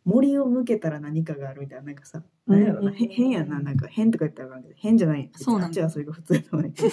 [0.09, 5.29] 森を抜けたら何かがあるみたいななんかさうん何やろなへ変やんななんか変とか言ったらあかんけど変じゃない。
[5.35, 5.67] そうなんだ。
[5.67, 6.89] あっちはそれが普通だと思うけど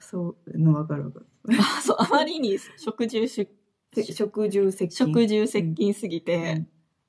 [0.00, 1.26] そうの分かる分かる。
[1.58, 3.48] あそう、あまりに食住出
[3.94, 4.96] せ食住接近。
[4.96, 6.68] 食住接近すぎて、うん。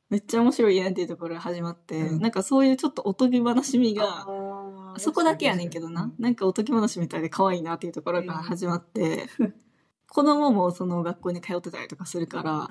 [0.10, 2.20] めっちゃ面白いやんっていうところが始まって、うん。
[2.20, 4.28] なんかそういうちょっとおとぎ話みが、
[4.98, 9.28] そこだけやねんけどな、なんかおとぎ話みたいで可愛いなっていうところから始まって、
[10.10, 12.68] 子供もその学校に通ってたりとかするから、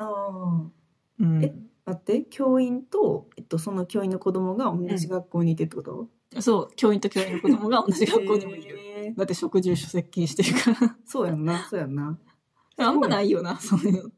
[1.23, 1.45] うん。
[1.45, 1.55] え
[1.85, 6.09] 待って教員と、えっと、その教員の子供が同じ学校にいてってこと、
[6.41, 8.79] そう、教員と教員の子供が同じ学校にもいる。
[8.79, 9.17] へー。
[9.17, 10.97] だって食住接近してるから。
[11.05, 12.19] そうやんなそうやんな。
[12.79, 14.11] あんまないよな、そういうの。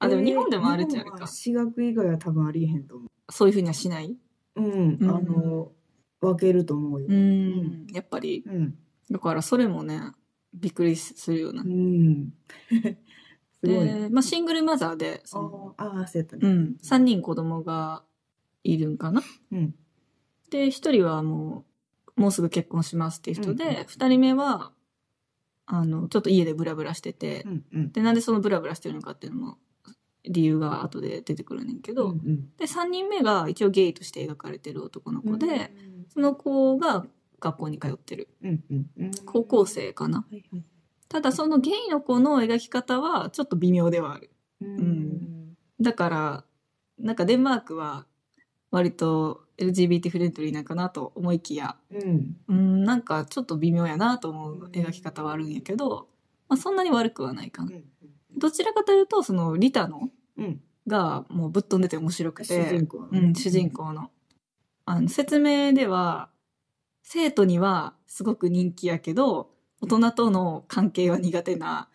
[0.00, 1.10] あ、でも日本でもあるっちゃうか。
[1.10, 1.26] 日本は。
[1.28, 4.16] 私学以外は多分ありえへんと思そういうふうにはしない？
[4.56, 5.10] ううん、うん。
[5.10, 5.72] あの
[6.20, 7.06] 分けると思うよ。
[7.08, 8.42] うん、やっぱり。
[8.44, 8.74] うん。
[9.10, 10.00] だからそれもね、
[10.52, 11.62] びっくりするような。
[11.62, 11.66] う。
[11.66, 12.34] ん
[13.62, 16.48] で、まあ、シングルマザーで、そのあそうやったね。
[16.48, 18.02] うん、3人子供が
[18.64, 19.22] いるんかな？
[19.52, 19.74] うん。
[20.50, 21.64] で、1人はも
[22.16, 24.72] う、もうすぐ結婚しますっていう人で、うん2人目は、
[25.66, 27.92] あの、ちょっと家でブラブラしててう、んうん。
[27.92, 29.58] で、なんでそのブラブラしてるのかっていうのも、
[30.24, 32.50] 理由が後で出てくるねんけど、うんうん。
[32.56, 36.06] で、3人目が一応ゲイとして描かれてる男の子で、うん。
[36.12, 37.06] その子が
[37.40, 38.28] 学校に通ってる。
[38.42, 39.10] うんうんうん。
[39.24, 40.18] 高校生かな？
[40.18, 40.64] はいはい
[41.12, 44.30] ただそのゲイの子の描き方はちょっと微妙ではある。
[44.62, 46.44] うんだから、
[46.98, 48.06] なんかデンマークは
[48.70, 56.08] 割と LGBT フレンドリーなんかなと思いきや、うんうん、なんかちょっと微妙やなと思う描き方はあるんやけど、
[56.48, 57.72] まあそんなに悪くはないかな。
[58.38, 64.10] どちらかというと、そのリタのうんがもうぶっ飛んでて面白く主て、人公うん、主人公の。
[64.86, 66.30] あの、説明では、
[67.02, 69.51] 生徒にはすごく人気やけど、
[69.82, 71.88] 大人との関係は苦手な、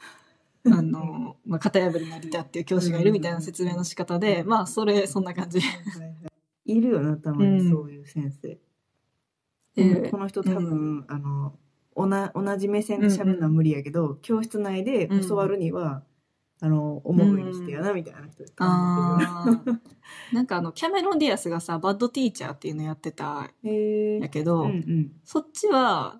[0.65, 5.62] あの、まあ、型破りなリタっていう教師がいるみたいな説明の仕方で、まあ、それ、そんな感じ。
[5.62, 5.65] は
[6.65, 8.60] いるよなたまにそういう先生。
[9.76, 11.54] でこの人多分、あの
[11.95, 16.04] おな同じ目線で喋るのは無理やけど、教室内で教わるには、
[16.60, 19.80] あの、思うようにしてやな、みたいな人感あー。
[20.34, 25.12] なんかあの、キャメロン・ディアスがさ、バッドティーチャーっていうのやってたやけど、うんうん。
[25.23, 26.19] そっちは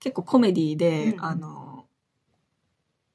[0.00, 1.86] 結構コメディで、うんうんあの、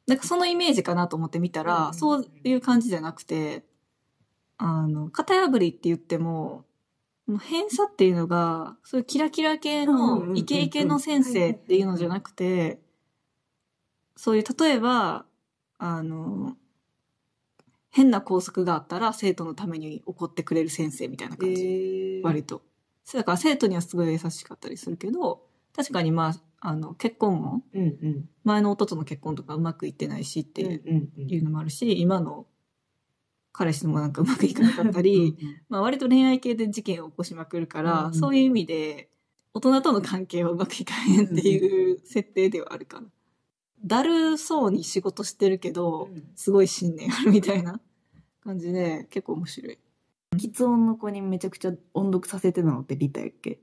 [0.08, 3.64] なんかそのイメージかなと思って見たら、うんうんそういう感じじゃなくて、
[4.58, 6.66] あの、型破りって言っても、
[7.40, 12.80] 偏差っていうのが、そういうキラキラ系のイケイケの先生っていうのじゃなくて、
[14.16, 15.26] そういう、例えば、
[15.78, 16.56] あの、
[17.90, 21.64] 変な校則があったら生徒のために怒ってくれる先生みたいな感じ。
[21.64, 22.62] へー割と。
[23.14, 25.42] だから生徒にはすごい優しかったりするけど、
[25.76, 28.30] 確かにまあ、あの、結婚も、うんうん。
[28.44, 32.46] 前の夫との結婚とかうまくいってないしっていううんうんいうのもあるし、今の
[33.52, 35.36] 彼氏もなんかうまくいかなかったり、
[35.70, 39.10] まあ割と恋愛系で事件を起こしまくるから、うんそういう意味で、
[39.54, 43.08] 大人との関係はうまくいかへんっていう設定ではあるかな。
[43.84, 47.82] だるそうに仕事してるけど、すごい信念あるみたいな
[48.44, 49.80] 感じで、結構面白い。
[50.36, 53.60] 喫音の子にめちゃくちゃ音読させてたのってリタやっけ？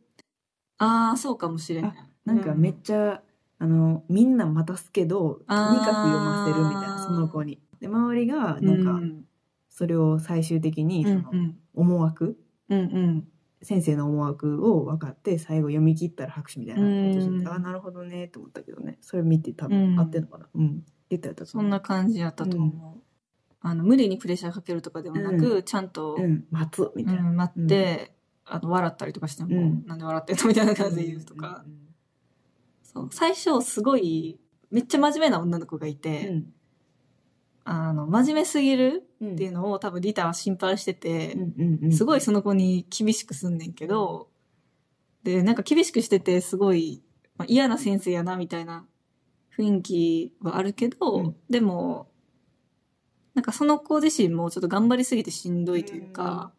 [0.78, 1.92] ああ、そうかもしれない。
[2.24, 3.22] なんかめっちゃ、
[3.60, 7.60] あのみんな待たすけどとにかく読ませるみたいなその子に。
[7.80, 9.24] で周りがなんかうん
[9.68, 11.56] それを最終的にそのうん。
[11.74, 13.28] 思惑、うんうん。
[13.62, 17.48] 先生の思惑を分かって最後読み切ったら拍手みたいなうん。
[17.48, 18.98] あなるほどねと思ったけどね。
[19.00, 19.96] それ見て多うん。
[19.96, 20.48] 分合ってんのかな？
[20.54, 20.84] うん。
[21.08, 23.00] 出たやったとそんな感じやったと思う、
[23.60, 26.44] あの無理にプレッシャーかけるとかでもなく、うちゃんと、うん。
[26.50, 28.12] 待つみうたいな、ん待って、
[28.44, 29.86] あの笑ったりとかしても、うん。
[29.86, 30.46] なんで笑ってんの？
[30.48, 31.64] みたいな感じで言うとか、
[32.92, 33.08] そう。
[33.12, 34.38] 最初すごい
[34.70, 36.52] めっちゃ真面目な女の子がいて、うん。
[37.64, 39.32] あの真面目すぎるうん。
[39.34, 41.36] っていうのを多分リタは心配してて、
[41.92, 44.28] すごいその子に厳しくすんねんけど、
[45.22, 47.02] で、なんか厳しくしててすごい、
[47.36, 48.86] まあ、嫌な先生やなみたいな
[49.56, 51.36] 雰囲気はあるけど、うん。
[51.50, 52.08] でも、
[53.34, 56.52] なんかその子自身もちょっと頑張りすぎてしんどいというか、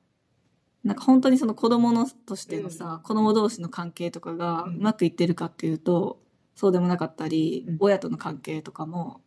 [0.83, 4.75] なんか本当にその子供のとしてのさ、子供同士の関係とかがうん。
[4.77, 6.21] うまくいってるかっていうと、
[6.55, 7.77] そうでもなかったり、うん。
[7.79, 9.21] 親との関係とかも、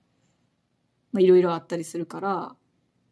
[1.12, 2.56] まあいろいろあったりするから、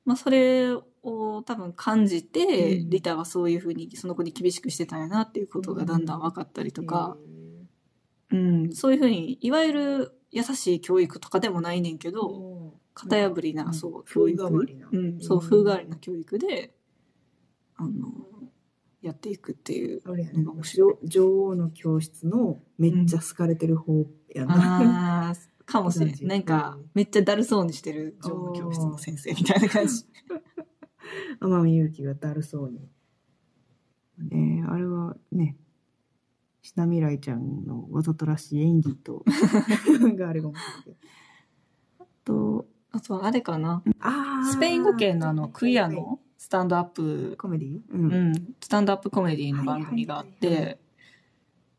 [0.04, 2.90] まあそれを多分感じて、うん。
[2.90, 7.16] リタはそういうふうにその子に厳しくしてたんやなっていうことがだんだん分かったりとか、
[8.30, 13.74] うん、そういうふうに、いわゆる優しい教育とかでもないねんけど、型破りな、うん。
[13.74, 14.68] そう、風教育。
[15.20, 15.40] そう、うん。
[15.40, 16.74] 風変わりな教育で、
[17.76, 17.90] あの、
[19.02, 20.02] やっていくっていう。
[20.06, 25.34] あれやねのが面白い女女王の教室のめっちゃ好かれてる方やな、ああ、
[25.64, 26.26] かもしれん。
[26.26, 30.04] なんかうん、めっちゃだるそうにしてる女王の教室の先生みたいな感じ。
[31.40, 32.78] 天海祐希がだるそうに。
[34.18, 35.56] ねえあれはね、
[36.62, 39.24] シナミライちゃんのわざとらしい演技と、
[40.16, 40.96] があれが面白い。
[41.98, 43.82] あと、あとはあれかな。
[44.50, 47.76] スペイン語圏のあの、クイアのスタンドアップ、コメディ？
[47.76, 47.82] う。
[47.92, 50.78] うんん、スタンドアップコメディの番組があっはいはいはいて、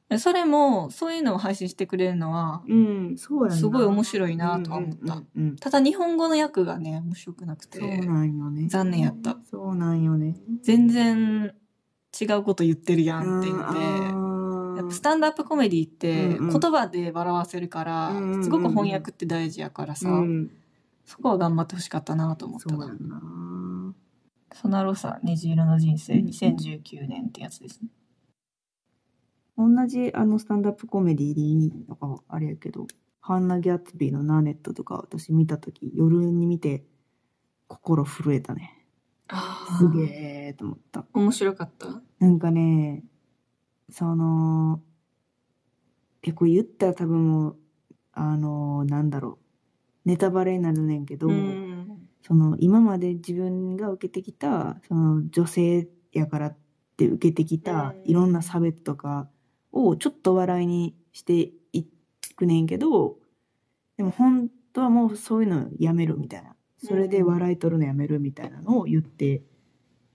[0.10, 8.68] でそれも、そういうのを配信してくれるのは、うん、そうやなすごい面白いなとは思ったうんうんうんただ日本語の訳がね、面白くなくて、そうなんよね。
[8.68, 9.36] 残念やった。
[9.50, 10.38] そうなんよね。
[10.62, 11.56] 全然
[12.22, 20.52] 違うこと言ってるやんっていうあので、ーやっぱスタンドアップコメディってうんうん言葉で笑わせるから、うんうんうんすごく翻訳って大事やからさ、うん、
[21.08, 22.94] そこは頑張ってほしかったなと思ったなそうや。
[22.94, 23.22] な。
[24.54, 27.90] ソナロサ虹色の人生うん2019年ってやつですね。
[29.58, 32.88] 同じあのスタンダップコメディでいいのかあれやけど、
[33.20, 36.84] ハンナ・ギャッツビーのナーネットとか私見たとき、夜に見て
[37.68, 38.78] 心震えたね。
[39.78, 40.04] すげ
[40.50, 41.06] えと思った。
[41.14, 42.02] 面白かった？
[42.20, 43.04] なんかね、
[43.90, 44.82] その、
[46.22, 47.58] 結構言ったら多分もう、
[48.14, 49.40] あの、なんだろ
[50.06, 51.71] う、ネタバレになるねんけど、うん。
[52.22, 56.58] その今まで自分が受けてきたその女性やからっ
[56.98, 58.10] て受けてきたうん。
[58.10, 59.30] いろんな差別とか
[59.72, 61.86] をちょっと笑いにしてい
[62.36, 63.18] くねんけど
[63.98, 66.56] でも本当はもうそういうのやめるみたいな。
[66.84, 69.44] それで笑い取るのやめるみたいなのを言って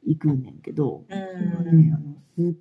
[0.05, 2.55] いくんねんけど、うそれはねあのすっ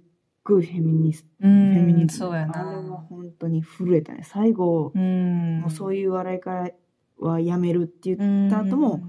[0.43, 2.97] ごいフェミニスト、フェミニズムそうやあれはな。
[2.97, 4.21] 本当に震えたね。
[4.23, 5.61] 最後、うん。
[5.61, 6.69] もうそういう笑いから
[7.17, 9.01] はやめるって言った後も、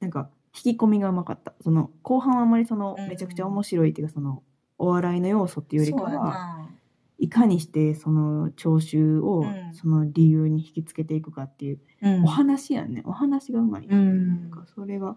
[0.00, 1.54] なんか引き込みがうまかった。
[1.62, 3.08] その後半はあんまりそのうん。
[3.08, 4.42] めちゃくちゃ面白いっていうかその
[4.78, 6.70] お笑いの要素っていうよりかはな。
[7.18, 9.74] いかにしてその聴衆をうん。
[9.74, 12.24] その理由に引きつけていくかっていううん。
[12.24, 13.02] お話やんね。
[13.04, 14.50] お話がうまい、うんなん。
[14.50, 15.16] かそれが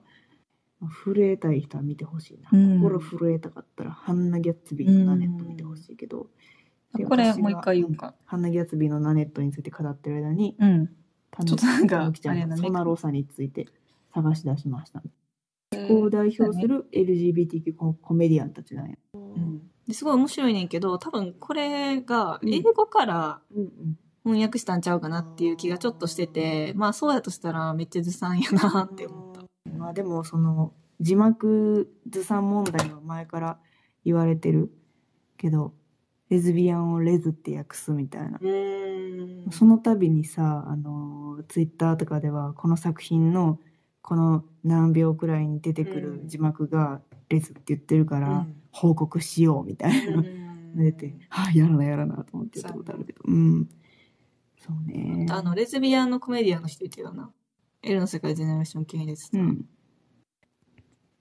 [1.03, 2.79] 震えたい人は見てほしいな、うん。
[2.79, 6.27] 心震えたかったらハンナ・ギャッツビーのナネット見てほしいけど、
[6.95, 8.15] でこれもう一回言おうか。
[8.25, 10.89] ハンナ・ギャッツビーのナネットについて語ってる間にうん。
[11.31, 13.67] たちょっとなんかあながソナローサについて
[14.13, 15.01] 探し出しました。
[15.01, 15.07] こ
[15.87, 18.95] こを代表する LGBTQ ココメディアンたちなんや。
[19.91, 23.41] すごい面白いねんけど、多分これがうん英語から。
[24.25, 29.41] 翻訳したんちゃうかなっていう気がちょっとしてて、まあそうやとしたらめっちゃずさんやなって思った。
[29.71, 33.59] まあでもその字幕ずさん問題は前から
[34.03, 34.71] 言われてる
[35.37, 35.73] けど
[36.29, 43.59] レズビアンをレズって訳すみたいな、うんその度にさあのツイッターとかではこの作品の
[44.01, 50.17] この何秒くらいに出てくる字幕がレズって言ってるから報告しようみたいな。
[50.17, 50.23] の
[50.75, 53.19] 出て、はあやらなやらなと思って言ったことあるけど。
[53.25, 53.69] うん。
[54.59, 55.25] そうね。
[55.29, 57.31] あの、レズビアンのコメディアンの人いたよな。
[57.81, 59.29] エルの世界ジェネレーション系列。
[59.33, 59.65] うん。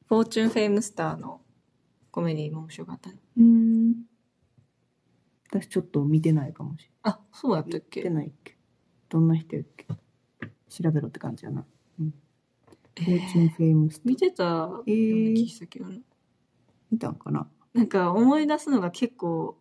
[0.07, 1.41] フォーチュンフェイムスターの
[2.11, 3.17] コメディも面白かったね。
[3.38, 3.95] うん。
[5.51, 7.14] 私ちょっと見てないかもしれない。
[7.14, 8.03] あ、そうやったっけ？
[8.03, 8.59] てないっけ？
[9.09, 9.87] どんな人やっけ？
[10.69, 11.64] 調べろって感じやな。
[13.02, 15.96] えフォーチュンーフェイムス見てたようなえー気したけどな。
[16.90, 19.58] 見たんかななんか思い出すのが結構、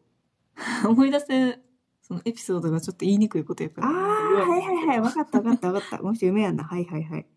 [0.88, 1.60] 思い出せ、
[2.02, 3.88] そのエピソードがちょっと言いにくいことやから。
[3.88, 5.02] ああ、はいはいはい。
[5.02, 6.02] わかったわかったわかった。
[6.02, 6.64] もし夢やんな。
[6.64, 7.28] はいはいはい。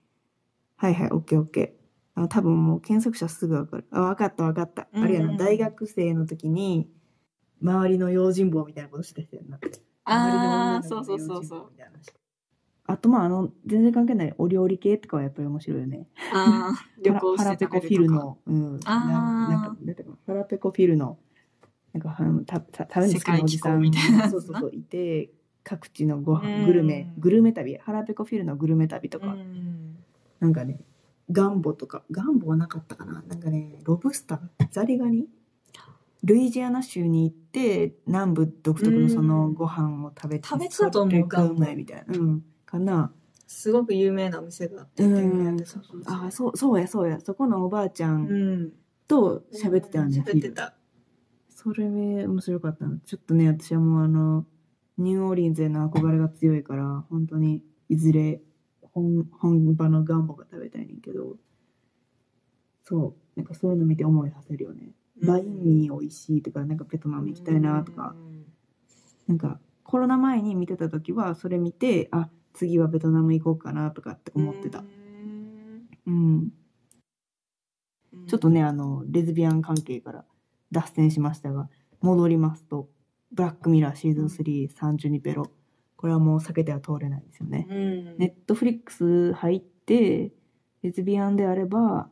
[0.77, 1.81] はいはい、オッケーオッケー。
[2.15, 3.87] あの、多分もう検索したらすぐわかる。
[3.91, 4.89] あ、わかったわかった。
[4.93, 6.89] あれやな、うんうん大学生の時に、
[7.61, 9.59] 周りの用心棒みたいなことしてたよな。
[10.05, 11.61] ああ、周りのそう女の子の用心そうそうそう。
[11.65, 12.20] 棒みたいな話
[12.93, 16.07] あと、まあ、あの、全然関係ないお料理系とかはやっぱり面白いよね。
[16.33, 18.25] ああ、 旅行ハラしてペコフィル食べるとか。
[18.25, 18.81] の、うん。
[18.85, 21.19] あーななんか、出てこないハラペコフィルの、
[21.93, 25.31] なんか、たた食べるの好きなおじさんみたいなそうそうそう、いて、
[25.63, 29.97] 各地のごうん飯、グルメ、グルメ旅、ハラペコフィルのグルメ旅とうか、ん。
[30.41, 30.81] なんかね、
[31.31, 35.29] ガンボとか、ガンボはなかったかななんかね、ロブスター、ザリガニ？
[36.23, 42.15] ルイジアナ州に行って、南部独特のそのご飯を食べて、食べてたと思うそれがうまいみたいな。
[42.15, 42.45] うん。
[42.71, 43.13] かな。
[43.47, 47.21] すごく有名なお店があって、うんでそうそうそうあ、そう、そうや、そうや。
[47.21, 48.73] そこのおばあちゃんうん。
[49.09, 50.75] と喋ってたんで、喋ってた。
[51.49, 52.99] それね、面白かったな。
[53.05, 54.47] ちょっとね、私はもうあの、
[54.99, 58.41] ニューオーリンズへの憧れが強いから、本当にいずれ
[58.83, 61.37] 本本場のガンボが食べたいねんけど、
[62.85, 64.93] そう、なんかそういうの見て思いさせるよね。
[65.23, 68.15] バインミー美味しいとか、なんかベトナム行きたいなとか、
[69.27, 72.31] なんかコロナ前に見てた時は、それ見て、あ、
[72.61, 74.85] 次はベトナム行こうかなとかって思ってた。
[76.07, 76.51] うん。
[78.27, 80.27] ちょっとね、あの、レズビアン関係から
[80.71, 81.71] 脱線しましたが、
[82.03, 82.91] 戻りますと、
[83.33, 85.51] ブラックミラーシーズン3、サンジュニペロ。
[85.97, 87.67] これはもう避けては通れないですよね。
[87.71, 88.19] うん。
[88.19, 90.35] ネットフリックス入って、
[90.83, 92.11] レズビアンであれば、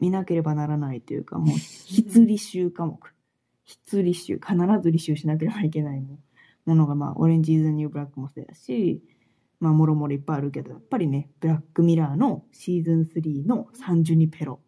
[0.00, 2.98] 見なければならないというか、もう、必履修科目。
[3.62, 6.18] 必履修、必ず履修しなければいけないも
[6.66, 9.02] ものが、まあ、 Orange Is New Black もそうやし、
[9.60, 14.60] まあ、もろもろいっぱいあるけど、やっぱりね、ブラックミラーのシーズン3のサンジュニペロ。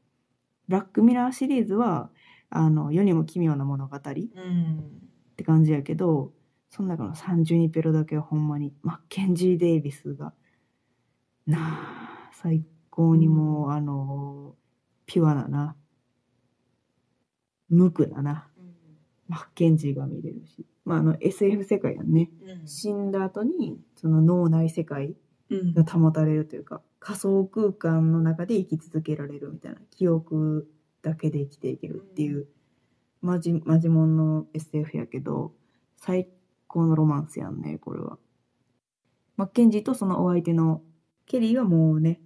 [0.68, 2.10] ブラックミラーシリーズは、
[2.50, 5.10] あの、世にも奇妙な物語っうん。
[5.36, 6.32] て感じやけど、
[6.70, 10.32] その中のサンジュニペロだけはほんまに、マッケンジー・デイビスが、
[11.46, 11.58] な
[12.28, 14.56] あ、最高にもう、あの、
[15.06, 15.76] ピュアなな、
[17.68, 18.48] 無垢なな、
[19.28, 22.30] マッケンジーが見れるし、まあ、あの、SF 世界やんね。
[22.64, 25.16] 死んだ後に、その脳内世界
[25.50, 25.74] うん。
[25.74, 30.68] が保たれるというか、仮想空間の中で生き続けられるみたいな、記憶
[31.02, 32.46] だけで生きていけるっていう、
[33.20, 35.52] マジ、マジモンの SF やけど、
[35.96, 36.28] 最
[36.68, 38.18] 高のロマンスやんね、これは。
[39.36, 40.82] マッケンジーとそのお相手の、
[41.26, 42.20] ケリーはもうね、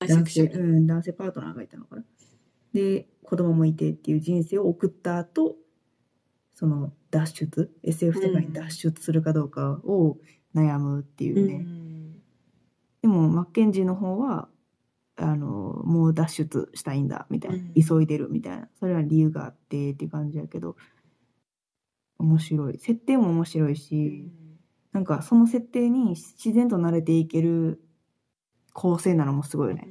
[0.00, 2.04] 男性、うん、男性パートナーがいたのかな。
[2.72, 5.56] で、子供もいてっていう人生を送った後、
[6.54, 10.18] その脱出、SF 世界に脱出するかどうかを
[10.54, 11.66] 悩むっていうね。
[13.02, 14.48] でも、マッケンジーの方は、
[15.16, 15.46] あの、
[15.84, 17.56] もう脱出したいんだ、みたいな。
[17.56, 18.68] うん急いでる、みたいな。
[18.78, 20.76] それは理由があってっていう感じやけど、
[22.18, 22.78] 面白い。
[22.78, 24.30] 設定も面白いし、
[24.92, 27.82] なんかその設定に自然と慣れていける
[28.72, 29.88] 構成なのもすごいよね。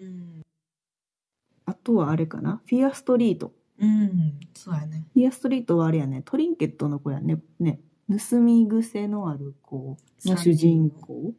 [1.65, 3.53] あとはあれかなフィアストリート。
[3.81, 4.39] うん。
[4.53, 5.07] そうやね。
[5.13, 7.41] フィアストリートはあれやね、トリンケットの子やね。
[7.59, 7.81] ね。
[8.09, 11.33] 盗み癖のある子の主人公。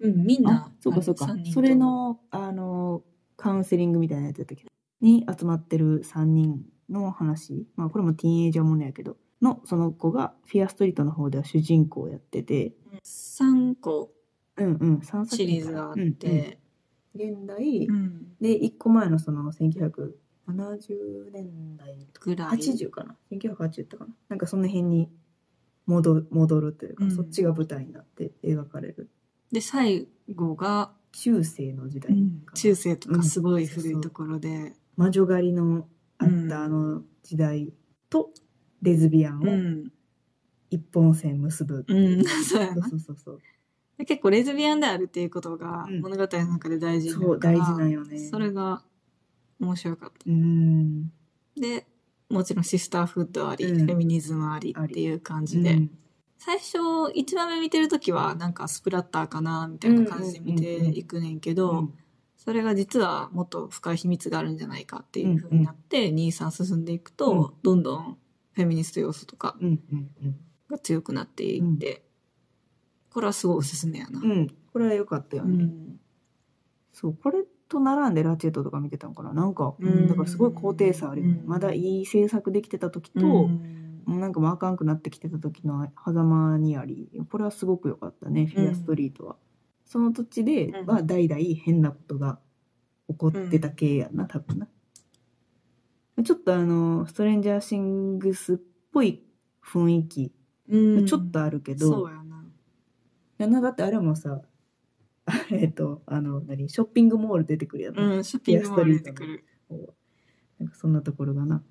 [0.00, 3.02] うん、みんなあ。、そうかそうかそれ、の、あの、
[3.36, 4.66] カウンセリングみたいなやつやったっけ？
[5.00, 7.66] に集まってる3人の話。
[7.76, 9.16] まあこれもティーンエイジャーものやけど。
[9.42, 12.72] の、その子が、フィアストリートの方では主人公をやってて、
[13.04, 14.10] 3個
[14.56, 16.58] うんうん、3作シ品リーズがあっうんうんて、
[17.14, 18.34] 現代、うん。
[18.40, 19.52] で、1個前のその
[20.48, 22.48] 1970年代ぐらい。
[22.58, 24.14] 80かな ?1980 ったかな。
[24.28, 25.10] なんかその辺に
[25.86, 27.10] 戻る戻るというか、うん。
[27.14, 29.10] そっちが舞台になって描かれる。
[29.52, 32.52] で、最後が中世の時代かな。
[32.54, 35.88] 中世とかすごいうん古いところで、魔女狩りの
[36.18, 37.72] あったあの時代
[38.08, 38.30] と
[38.82, 39.92] レズビアンをうん、
[40.70, 42.88] 一本線結ぶってういう、ん、そうやな。
[42.88, 43.40] そうそうそう
[43.98, 46.00] で結構レズビアンであるっていうことがうん。
[46.00, 48.18] 物語の中で大事そうになるから大事なんよね。
[48.18, 48.82] それが
[49.60, 51.12] 面白かっうん。
[51.54, 51.86] たで
[52.28, 53.86] もちろんシスターフッドあり、うん。
[53.86, 55.90] フェミニズムありっていう感じで、うん。
[56.38, 61.94] 最初1話目見てる時はなんかスプラッターかなみたいな感じで見ていくねんけど、うん。
[62.36, 67.54] それが実はもっと深い秘密があるんじゃないかっていう風になって、23進んでいくと、うん。
[67.62, 68.18] どんどん
[68.52, 70.36] フェミニスト要素とかうんうんうん。
[70.70, 72.04] が強くなっていって、
[73.10, 74.20] これはすごいおすすめやな。
[74.20, 74.48] うん。
[74.72, 76.00] これは良かったよね、うん。
[76.92, 79.32] そうこれと並んでラチェットとか見てたのかな。
[79.32, 79.88] なんか、うん。
[79.88, 81.48] うんだからすごい高低差あるよね、うん。
[81.48, 83.46] まだいい制作できてた時と、
[84.06, 84.20] うん。
[84.20, 89.36] なんかもうあかんくなってきてた時の狭間にありこれはすごく良かったねフィアストリートは、
[89.84, 90.86] その土地でうん。
[90.86, 92.38] は代々変なことが
[93.08, 94.16] 起こってた系やん。
[94.16, 94.68] な多分な。
[96.24, 98.56] ちょっとあのストレンジャーシングスっ
[98.92, 99.22] ぽい
[99.62, 100.32] 雰囲気、
[100.68, 101.06] うん。
[101.06, 102.44] ちょっとあるけど、そうやな。
[103.38, 104.40] いやなだってあれもさ
[105.50, 106.68] えっとあの何？
[106.68, 109.44] ショッピングモール出てくるやんな、うん、ショッピングモール出てくる。
[110.58, 111.62] なんかそんなところがな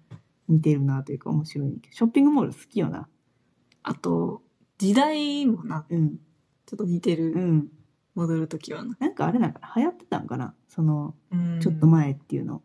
[0.47, 1.81] 似てるなというか面白い。
[1.89, 3.07] ショッピングモール好きよな。
[3.81, 4.43] あと、
[4.77, 6.17] 時代もな、うん。
[6.65, 7.39] ちょっと似てうる。
[7.39, 7.69] ん。
[8.13, 8.95] 戻るときはな。
[8.99, 9.73] なんかあれなんかな？
[9.75, 10.53] 流行ってたんかな？
[10.67, 11.59] そのうん。
[11.61, 12.61] ちょっと前っていうの、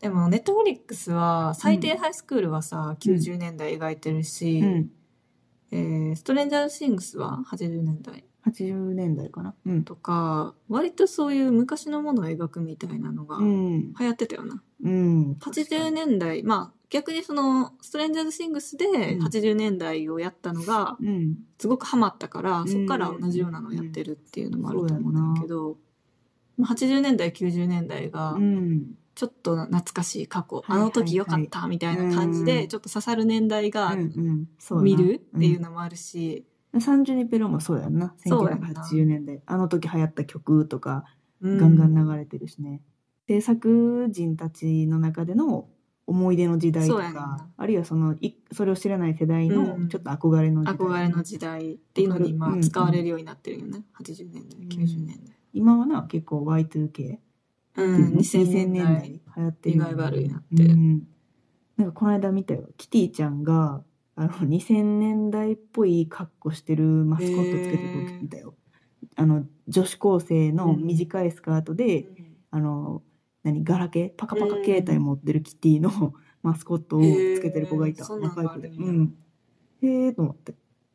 [0.00, 4.90] でも、ネットフリックスは、最低ハイスクールはさ、うん90年代描いてるし、うん、
[5.70, 9.54] えーストレンジャーシングスは80年代80年代かな？
[9.66, 13.94] うん、とか、割とそういう昔のものを描くみたいなのがうん。
[13.94, 14.62] 流行ってたよな。
[14.82, 19.24] うん、80年代、まあ、逆にその、ストレンジャーズシングスでうん。
[19.24, 21.36] 80年代をやったのが、うん。
[21.58, 22.68] すごくハマったから、ん。
[22.68, 25.76] そこから同じようなのをやってるっていうのもあると思うんだけど、
[26.58, 28.94] まあ80年代、90年代がう、ん。
[29.14, 32.68] ちょっと懐かしい過去、はいあの時良かったみたいな感じで、うん。
[32.68, 36.44] ちょっと刺さる年代が見るっていうのもあるし、うん、
[36.80, 38.14] サンジュニペロもそうやんな。
[38.24, 39.42] そうやんな1980年代。
[39.46, 41.04] あの時流行った曲とか
[41.40, 41.58] うん。
[41.58, 42.80] ガンガン流れてるしね、
[43.28, 45.68] 制作人たちの中での
[46.06, 47.50] 思い出の時代とかな。
[47.56, 49.82] あるいはそのいそれを知らない世代うん。
[49.82, 52.62] のちょっと憧れの時代、憧れの時代っていうのに今うん。
[52.62, 53.84] 使われるようになってるよね。
[54.00, 55.36] 80年代、90年代。
[55.52, 57.18] 今はな結構 Y2K
[57.74, 59.20] うん、2000年代。
[59.36, 60.64] 流行ってるリバイバルになって。
[60.64, 61.06] うん、
[61.76, 62.68] なんかこの間見たよ。
[62.76, 63.82] キティちゃんが
[64.14, 68.54] あの2000年代っぽい格好してるマスコットつけてるみたよ。
[69.16, 72.06] あの女子高生の短いスカートで、
[72.50, 73.02] あの
[73.42, 74.10] 何ガラケー？
[74.10, 78.68] パカパカ携帯持ってるキティのマスコットをつけてる子がいた、若い子で。
[78.68, 79.14] うん。
[79.82, 80.54] へえと思って。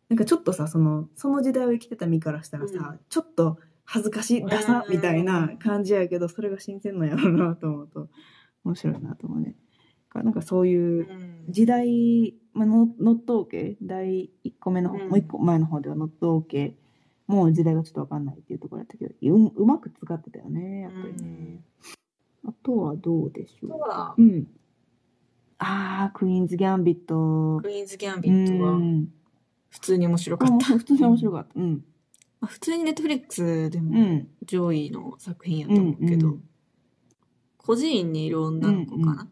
[0.10, 3.00] なんかちょっとさそのその時代を生きてた身からしたらさ、うん。
[3.10, 8.10] ちょっと恥ずかしいダサみたいな感じやけどそれが新鮮なんやろうなと思うと
[8.64, 9.56] 面白いなと思うね。
[10.14, 11.46] なんかそういううん。
[11.50, 15.10] 時代、まあ、のノットオーケー第1個目の方、うん。
[15.10, 16.74] もう1個前の方ではノットオーケー
[17.32, 21.62] もう時代がちょっと分かんないっていうところだったけどううまく使ってたよねやっぱりね、
[22.48, 23.72] あとはどうでしょう。
[23.72, 24.16] あとは？
[24.18, 24.48] うん。
[25.60, 27.60] あークイーンズ・ギャンビット。
[27.62, 29.08] クイーンズ・ギャンビットはうん。
[29.70, 30.66] 普通に面白かあった。
[30.78, 31.60] 普通に面白かった。
[31.60, 31.84] うん。
[32.40, 34.28] まあ普通にネットフリックスでうもん。
[34.44, 36.44] 上位の作品やとうん思うけど、うん
[37.58, 39.24] 孤児院にいる女の子かな、うんう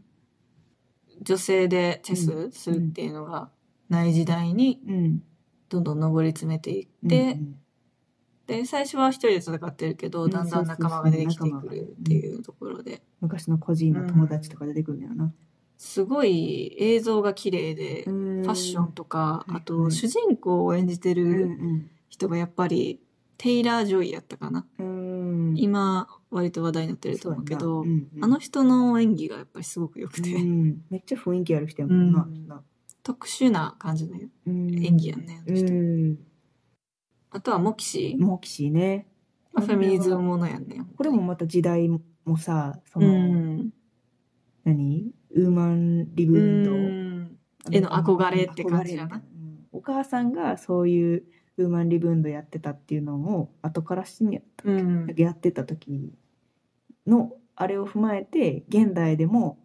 [1.21, 3.49] 女性でチェスするっていうのが
[3.89, 5.23] ない時代にうん。
[5.67, 7.55] どんどん上り詰めていって、うん
[8.47, 10.29] で最初は一人で戦ってるけど、うん。
[10.29, 15.33] だんだん仲間が出てきてくるっていうところで、昔の個人の友達とか出てくるんだよな、
[15.79, 23.01] すごい映像が綺麗で、フファッションとか、はいあと主人公を演じてうんる人がやっぱり
[23.37, 25.04] テイラー・ジョイやったかな、うんうん
[25.55, 28.23] 今割と話題になってると思うけどそうんうん。
[28.23, 30.81] あの人の演技がやっぱりすごく良くて、うん。
[30.89, 32.11] めっちゃ雰囲気ある人やもん。
[32.11, 32.47] な、うん
[33.03, 35.25] 特殊な感じのうん演技やん。
[35.25, 36.17] ね、うん。
[37.29, 38.15] あとはモキシ。
[38.17, 39.07] モキシーね
[39.53, 40.67] フェミニズムものやん。
[40.67, 42.01] ねこれもまた時代も
[42.37, 43.69] さそうの、ん。
[44.63, 45.11] 何？
[45.31, 47.37] ウーマンリブう運動ん
[47.71, 49.21] への憧れって感じやな。
[49.71, 51.23] お母さんがそういう
[51.57, 55.13] ウーマンリブ運動やってたっていうのを後から知んやったうん。
[55.15, 56.13] やってた時
[57.07, 59.59] のあれを踏まえて現代でも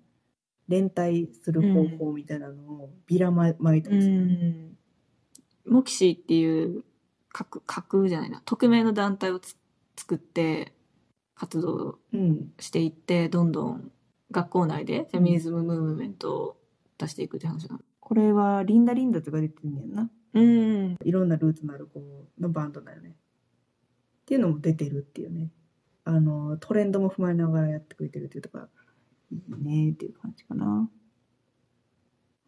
[0.68, 4.76] 連帯する方法みたいなのをビラままいたうりする、ん。
[5.66, 6.84] モキシっていう
[7.32, 8.43] 架空架空じゃないな。
[8.45, 9.57] 匿名の団体をつ
[9.97, 10.72] 作って
[11.34, 13.91] 活動うんしていってどんどん
[14.30, 16.57] 学校内でフェミニズムムーブメントを
[16.99, 17.80] 出していくって話なの。
[17.99, 20.97] これはリンダ・リンダとか出てんねんなうん。
[21.05, 22.01] いろんなルーツのある子
[22.39, 23.12] のバンドだよねっ
[24.26, 25.51] ていうのも出てるっていうね
[26.05, 28.68] あのトレンドも踏まえながらやってくれてるっていうとか
[29.33, 30.89] いいねっていう感じかな。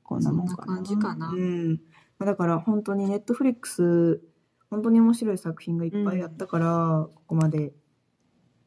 [0.02, 0.64] こんなもんかな。
[0.64, 1.80] そんな感じかなうん。
[2.18, 4.20] まあだから本当にネットフリックス
[4.72, 7.74] 本当に面白い作品がいっぱいあったから、ここまで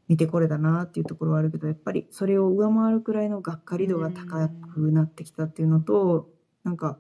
[0.08, 6.30] 見てこれだなっていうところはあるけどやっぱりそれを上回るくらいのがっかり度が高くなってきたっていうのと、
[6.64, 7.00] なんか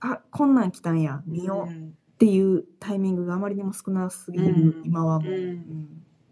[0.00, 1.76] あこんなん来たんや見ようっ
[2.18, 4.82] ていうタイミングがあまりにも少なすぎる、うん。
[4.84, 5.32] 今はもう、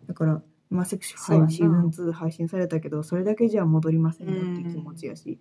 [0.07, 1.51] だから今セクシュそうやな。
[1.51, 5.39] シーズン2配信されたけどそれだけじゃ戻りませんよっていう気持ちやし、やっ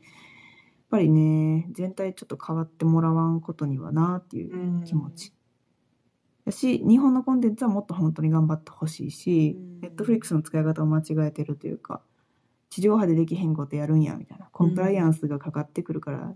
[0.89, 4.83] ぱりね全体ちょっと変わってもらわんことにはなっていううん。
[4.83, 5.33] 気持ち。
[6.45, 9.81] やし日本のコンテンツはもっと本当に頑張ってほしいし、うん。
[9.81, 12.01] ネットフリックスの使い方を間違えてるというか
[12.69, 14.47] 地上波でできへんことやるんやみたいな。
[14.51, 16.33] コンプライアンスがかかってくるから、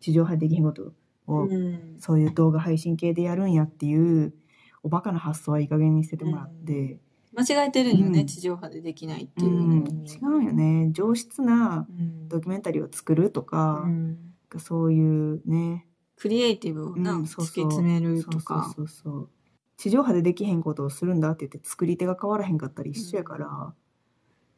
[0.00, 0.92] 地上波でできへんこと
[1.26, 1.96] を、うん。
[1.98, 4.34] そういう動画配信系でやるんやっていう
[4.82, 6.98] おバカな発想はいい加減に捨ててもらって、
[7.36, 8.26] 間違えてるんよね、うん。
[8.26, 10.90] 地上波でできないってうんいうのに、違うよね。
[10.92, 12.28] 上質なうん。
[12.28, 14.18] ドキュメンタリーを作るとかう、ん。
[14.58, 15.86] そういうね。
[16.16, 17.64] クリエイティブをな、うんそうそう。
[17.66, 18.72] 突き詰めるとか。
[18.74, 19.28] そうそう
[19.76, 23.46] 地上波でできへんことをするんだって言って作り手が変わらへんかったり一緒やから、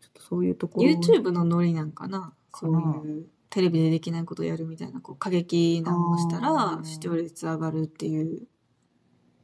[0.00, 2.72] ちょっとそういうところ YouTube のノリなんかなそう
[3.06, 6.84] いうテレビでできないことをやるみたいなこう過激なのをしたあらー。
[6.84, 8.48] 視聴率上がるっていう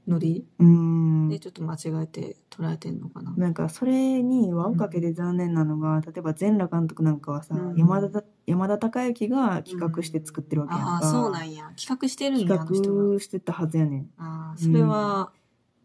[0.07, 1.29] ノリうん。
[1.29, 7.77] でちょっと間違えて捉えてんのかな、なんかそれに輪をかけて残念なのが、例えば全裸監督なんかはさ、うん。
[7.77, 11.71] 山田山田孝之が企画して作ってるわけやんか、ああそうなんや。
[11.77, 14.11] 企画してるんや企画してたはずやねん。
[14.17, 15.33] ああそれは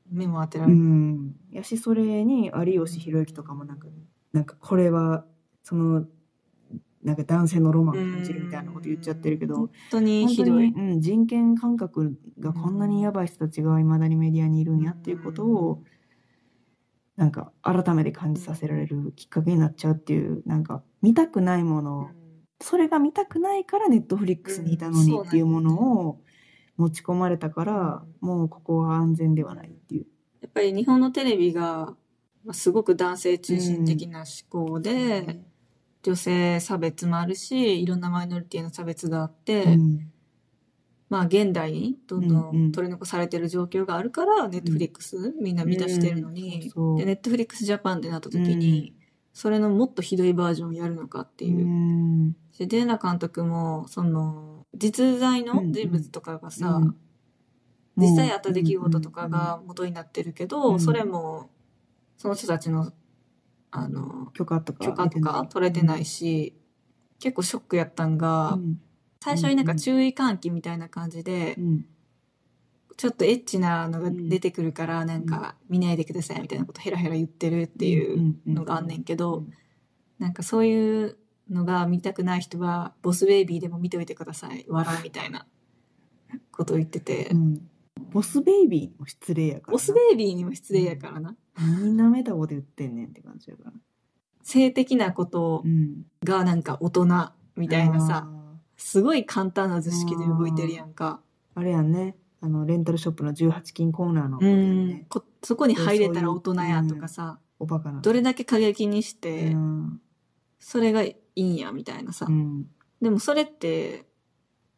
[0.09, 1.35] 目も当てらうれる、ん。
[1.51, 3.87] やしそれに有吉弘行とかもなんか
[4.31, 5.25] なんかこれは
[5.63, 6.05] その
[7.03, 9.55] なんか男性のロマンを感じるみたいなこと言っちゃってるけど。
[9.55, 10.71] 本当にひどい。
[10.71, 15.83] に、うん、人権感覚がこんなにやばい人たちがいまだにメディアにいるんやっていうことを
[17.15, 22.09] なんか改めて感じさせられるきっかけになっちゃうっていうなんか見たくないもの
[22.59, 26.21] それが見たくないからネットフリックスにいたのにっていうものを
[26.77, 30.05] 持ち込まれたからもうここは安全ではないっていう。
[30.41, 31.93] やっぱり日本のテレビが
[32.43, 35.41] まあすごく男性中心的な思考で、
[36.03, 40.11] 女性差別もあるしいろんなマイノリティの差別があって、うん。
[41.09, 46.95] まあ現代にどんどうん取り残されてる状況があるから、ネットフリックスみんな見出してるのに、うん。
[46.97, 48.93] でネットフリックスジャパンってなった時に、
[49.31, 51.59] それのもっとひどいバージョンをやるのかっていう。
[51.59, 52.31] うん。
[52.57, 56.95] でデーナ監督もその実在の人物とかがさ、うん。
[57.95, 60.79] 実際あった出来事とかが元になってるけど、うん。
[60.79, 61.49] それも
[62.17, 62.91] その人たちの
[63.75, 66.55] あの許可とか許可とか取れてないし、
[67.19, 68.79] 結構ショックやったんが、うん。
[69.19, 71.85] 最初になんか注意喚起みたいな感じで、うん。
[72.95, 79.43] ちょっとエッチなのが出てくるから、なんか見ないでくださいみたいなことヘラヘラ言ってるっていうのがあんねんけど、
[80.19, 81.17] なんかそういう
[81.49, 84.65] のが見たくない人は、ボスベイビーでも見ておいてください。
[84.69, 85.47] 笑うみたいな
[86.51, 87.29] ことを言ってて。
[87.31, 87.67] う、ん
[88.13, 89.71] ボスベイビーにも失礼やからな。
[89.73, 91.35] ボスベイビーにも失礼やからな。
[91.59, 91.97] みん。
[91.97, 93.73] なメタボで言ってんねんって感じやから。
[94.43, 97.07] 性的なことうんがなんか大人
[97.55, 98.43] みたいなさ、あ
[98.77, 101.21] すごい簡単な図式で動いてるやんか。
[101.55, 101.59] ー。
[101.59, 102.15] あれやんね。
[102.41, 105.05] あのレンタルショップの18金コーナーのうやんね。
[105.09, 108.01] こそこに入れたら大人やとかさ、おバカな。
[108.01, 110.01] どれだけ過激にして、うん。
[110.59, 112.25] それがいいんやみたいなさ。
[112.27, 112.67] うん。
[113.01, 114.05] でもそれって、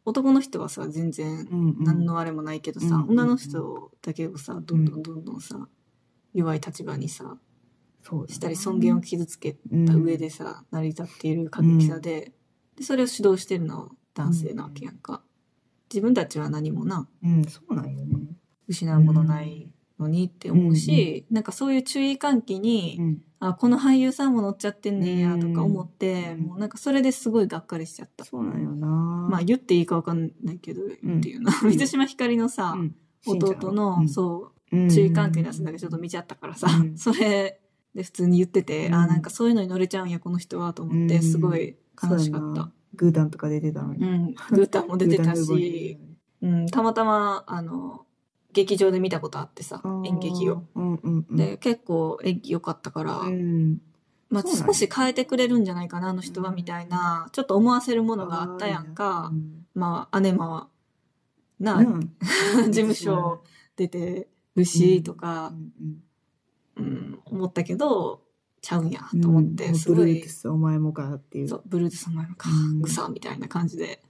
[0.06, 1.84] 男の人はさ、全然うんうん。
[1.84, 5.68] 何のあれもないけどさ、うん女の人だけをさ、どんどんどんどんさ、
[6.34, 7.38] 弱い立場にさ、
[8.04, 9.54] そうしたり尊厳を傷つけ
[9.88, 12.34] た上でさ、成り立っている過激さで、
[12.76, 15.24] で、それを指導してるのは男性なわけやんか。
[15.92, 17.44] 自分たちは何もな、うん。
[17.46, 18.36] そうなんよね。
[18.68, 23.22] 失うものないのにって思うし、なんかそういう注意喚起に、うん。
[23.40, 25.20] あ、この俳優さんも乗っちゃってんねん。
[25.20, 26.46] やとか思って、うん。
[26.48, 28.26] もうなんかそれですごいがっかりしちゃった。
[28.26, 28.88] そうなんよな。
[28.88, 30.86] まあ言っていいかわかんないけど、ん
[31.20, 31.54] っていうな。
[31.64, 31.70] うん。
[31.70, 32.96] 水島ひかりのさ、うん。
[33.26, 34.10] 弟の、うん。
[34.10, 36.98] そう、注意喚起のやつだけちょっと見ちゃったからさ、うん。
[37.00, 37.62] それ
[37.94, 38.96] で普通に言ってて、うん。
[38.96, 42.72] あ、なんかそういうのに乗れちゃうんや、この人は、と思って、うんすごい悲しかった。
[42.96, 44.06] グータンとか出てたのに。
[44.06, 44.34] うん。
[44.52, 45.98] グータンも出てたし、
[46.42, 48.05] るうん、たまたま、あの、
[48.56, 50.64] 劇場で見たことあってさ演劇を。
[50.76, 51.36] うんうんうん。
[51.36, 53.82] で、結構演技良かったから、うん。
[54.30, 59.32] まあ少し変えてくれるんじゃないかな、あの人は、みたいな、ちょっと思わせるものがあったやんか。
[59.74, 60.70] まあ、姉もは、
[61.60, 62.00] な、うん。
[62.72, 63.44] 事務所
[63.76, 66.04] 出てるし、とかう、ん
[66.78, 68.22] うん、思ったけど、
[68.62, 69.76] ちゃうんや、うんと思って、うん。
[69.76, 71.50] すごいブルーティ、スお前もかっていう。
[71.50, 72.50] そう、ブルーティスお前もか。
[72.50, 74.02] うん、ぐさ、みたいな感じで。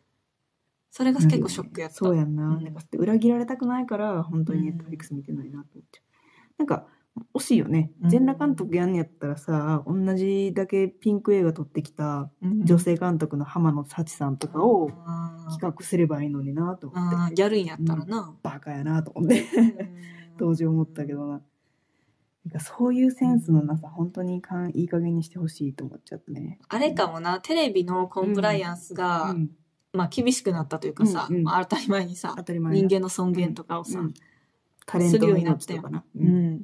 [0.96, 1.96] それが結構ショックやった。
[1.98, 2.64] そうやんな,、うん。
[2.64, 6.88] なんか裏切られたくないから本当にネットフリックス見てないなと思っちゃう、なんか
[7.34, 7.92] 惜しいよね。
[8.02, 8.10] うん。
[8.10, 12.64] 全裸監督やんねやったらさ、同じだけピンク映画撮ってきたうん。
[12.64, 14.90] 女性監督の浜野幸さんとかを
[15.50, 18.34] 企画すればいいのになと思って、あーやるんやったらな。
[18.42, 19.44] バカやなと思って。
[20.40, 21.42] 当時思ったけどな。
[22.46, 26.60] なんかそういうセンスのなさ、本当にかんいい加減にしてほしいと思っちゃったね。
[26.70, 29.50] あれかもな、テレビのコンプライアンスが、うん、
[29.96, 34.14] まあ厳しくなったというかさ、うんうんまあ当たり前にさ当、たり前人間の尊厳とかをさ、うん
[34.86, 36.04] タレントの命とかな。
[36.16, 36.24] う。
[36.24, 36.62] ん。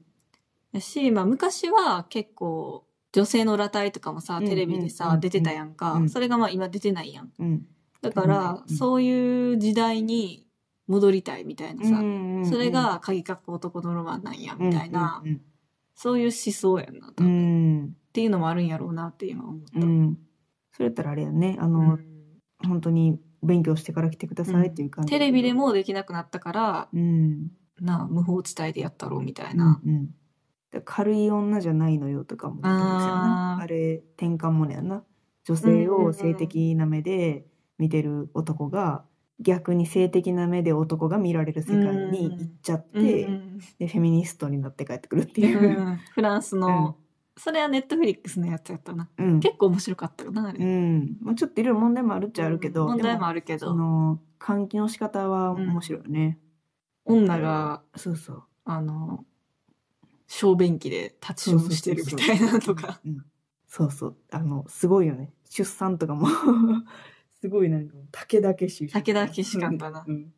[0.74, 7.32] やし、まあ昔は結構、女性の裸体とかもさ、うんテレビでさ、うん出てたやんか、うんそれがまあ今出てないやん。
[7.40, 7.66] うん。
[8.02, 10.46] だから、うんそういう時代に
[10.88, 15.42] 戻りたいみたいなさ、うんそれ、が鍵かっこ男のロマンなんや、みたいな、うん
[15.96, 17.86] そういう思想やんな、多う分ん。
[17.86, 19.80] っていうのもあるんやろうなって今思った。
[19.80, 20.18] うん。
[20.72, 22.00] それやったらあれやね、あの、
[22.68, 25.12] 本当に勉強してから来てくださいっていう感じ。
[25.12, 27.52] テレビで、もできなくなったから、うん。
[27.80, 29.82] なあ、無法地帯でやったろうみたいうんな。
[29.84, 30.10] うん。
[30.72, 35.04] で軽い女じゃないのよとかも言ってますよなあれ、転換もねやな。
[35.44, 37.46] 女性を性的な目で
[37.78, 39.04] 見てる男が、
[39.40, 45.92] 逆に性的な目で男が見られる世界に行っちゃって、うんで、フェミニストになって帰ってくるっていうう。
[45.92, 46.96] んフランスの、
[47.44, 49.10] それはネットフリックスのやつやったな。
[49.18, 49.40] うん。
[49.40, 50.64] 結構面白かったよな、あれ。
[50.64, 51.18] うん。
[51.22, 56.38] まあちょっといろいろ問題もあるっちゃあるけど、問題もああるけど、その、換気の仕方は面白いよね。
[57.04, 58.44] 女が、そうそう。
[58.64, 59.26] あの、
[60.28, 63.02] 小便器で立ちションしてるみたいなのとか。
[63.04, 63.26] うん。
[63.68, 64.18] そうそう。
[64.30, 65.34] あの、すごいよね。
[65.50, 66.28] 出産とかも、
[67.42, 68.88] すごいなんか、竹だけし。
[68.88, 70.32] 竹だけしかったなうん。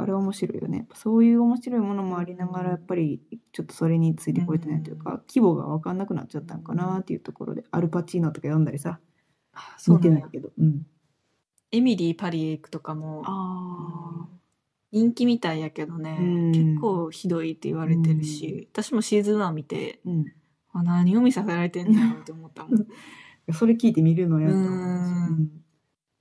[0.00, 0.86] あれ面白いよね。
[0.94, 3.20] そういう面白いものもありながら、やっぱり、
[3.52, 9.00] ちょっとそれについてこれてないというか、規模が分かんなくなっちゃったんかなっていうところで、アルパチーノとか読んだりさ、
[9.88, 10.50] 見てないけど。
[10.58, 10.86] うん。
[11.72, 14.28] エミリー・パリへ行くとかも、あ
[14.92, 20.08] 人気みたいやけどね、うん結構ひどいって言われてるし、私もシーズン1見て、あ。
[20.08, 20.24] うん。
[20.72, 22.86] あ何を見させられてんだろうって思ったもん。
[23.52, 25.62] それ聞いて見るのやったうん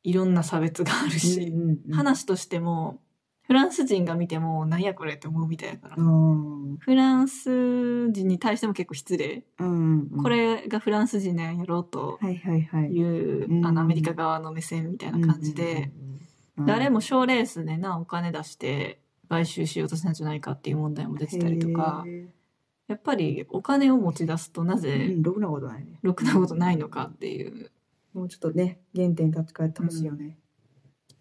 [0.03, 3.01] いろんな差別があるし、うんうん話としても、
[3.48, 5.96] フランス人が見ても、なんやこれって思うみたいやから。
[5.98, 6.78] うん。
[6.78, 9.43] フランス人に対しても結構失礼。
[9.60, 10.24] うんうん。
[10.24, 12.89] これがフランス人なんやろうとはいはいはい。
[12.89, 15.91] いう、うんあのアメリカ側の目線みたいな感じで、
[16.58, 22.28] 誰も賞レースでな、お金出して買収しようとしたんじゃないかっていう問題も出てたりとか、へ
[22.88, 26.00] やっぱりお金を持ち出すとなーぜうんろくなことないね。
[26.02, 27.72] ろくなことないのかっていう、
[28.14, 30.39] もうちょっとね原点に立ち返ってほしいよね、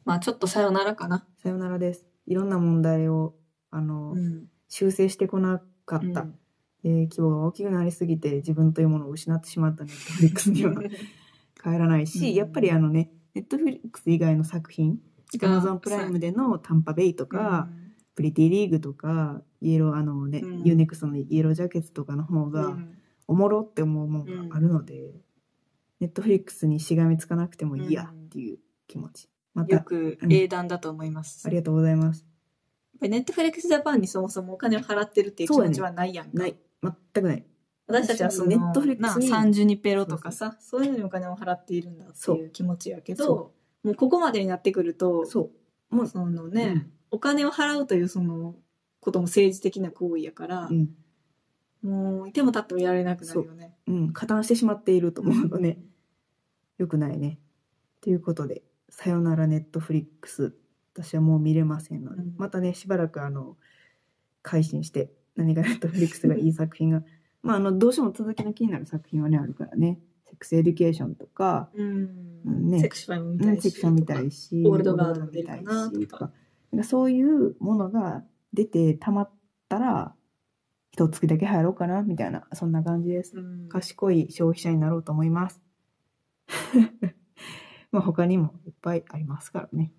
[0.07, 1.27] まあちょっとさよならかな。
[1.43, 3.35] さよならですいろんな問題を
[3.71, 4.47] あの、うん。
[4.69, 6.39] 修正してこなかった、うん。
[6.85, 10.75] えー規模が大きくなりすぎて自分というものを失ってしまったネットフリックスには。
[11.63, 12.35] 帰らないし、うん。
[12.35, 14.99] やっぱりあのねネットフリックス以外の作品
[15.43, 17.69] アマゾンプライムでのタンパベイとか、
[18.15, 20.63] プリティリーグとかイエローあのね、うん。
[20.65, 22.99] ユーネクストのイエロージャケットとかの方うがん。
[23.27, 25.15] おもろって思うもんがあるので、
[26.01, 31.47] ネットフリックスにしがみつかなくてもいいやっていう気持ち、まったく英断だと思います。
[31.47, 32.27] ありがとうございます。
[33.01, 36.31] ネットフリックスジャパンにそもそもお金を払ってるっていう気持ちはないやんか。
[36.35, 36.57] ない。
[36.83, 37.45] 全くない。
[37.87, 43.53] 私たちはそのネットフリックスになサンジュニペロとかさそういうのにお金を払っているんだってそいう気持ちやけどそ
[43.83, 45.51] もうここまでになってくるとそ
[45.91, 45.95] う。
[45.95, 46.93] もうそのね、うん。
[47.11, 48.57] お金を払うというその
[49.01, 50.89] ことも政治的な行為やからう、ん。
[51.83, 53.75] もういても立ってもいられなくなるよね。
[53.87, 53.93] う。
[53.93, 55.79] ん、加担してしまっていると思うとね、
[56.79, 57.39] よくないね。
[58.01, 58.63] ということで、
[58.97, 60.55] さよならネットフリックス、
[60.95, 62.35] 私はもう見れませんので、うん。
[62.39, 63.57] またね、しばらくあの、
[64.41, 67.03] 改心して、何がネットフリックスが いい作品が、
[67.43, 72.41] まあ、あの、どうしても続きの気になる作品はね、あるからね、セックスエデュケーションとか、うん。
[72.47, 72.79] うんね。
[72.79, 76.33] セクションみうん、たいしセクション見たいし、オールドガードも出るかなオールドガード見たいしとか。
[76.71, 79.31] なんかそういうものが出てたまっ
[79.69, 80.15] たら、
[80.93, 83.37] 一月だけ入ろうかな、みたいな、そんな感じです。
[83.37, 83.69] うん。
[83.69, 85.61] 賢い消費者になろうと思います。
[87.95, 89.93] まあ他にもいっぱいありますからね。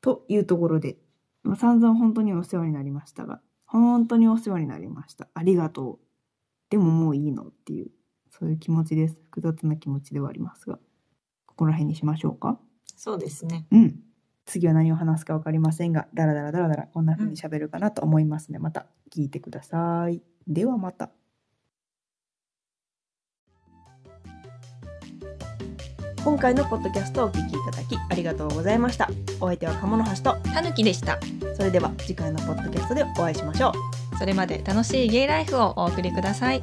[0.00, 0.96] というところで、
[1.42, 5.28] まあ、散々本当にお世話になりましたが、本当にお世話になりました。
[5.34, 5.98] ありがとう。
[6.70, 7.90] でももういいのっていう、
[8.30, 9.18] そういう気持ちです。
[9.24, 10.78] 複雑な気持ちではありますが、
[11.44, 12.58] ここら辺にしましょうか。
[12.96, 13.66] そうですね。
[13.70, 14.00] うん。
[14.46, 20.22] 次は何を話すか分かりませんが、だらだらだらだらこんな風に喋るかなと思いますので、また聞いてください。
[20.46, 21.10] ではまた。
[26.22, 29.08] 今回のポッドキャストをお聞きいただきありがとうございました。
[29.40, 31.18] お相手は鴨の橋と、たぬきでした。
[31.56, 33.72] それでは次回のポッドキャストでお会いしましょ
[34.14, 34.16] う。
[34.18, 36.62] それまで楽しいゲイライフをお送りください。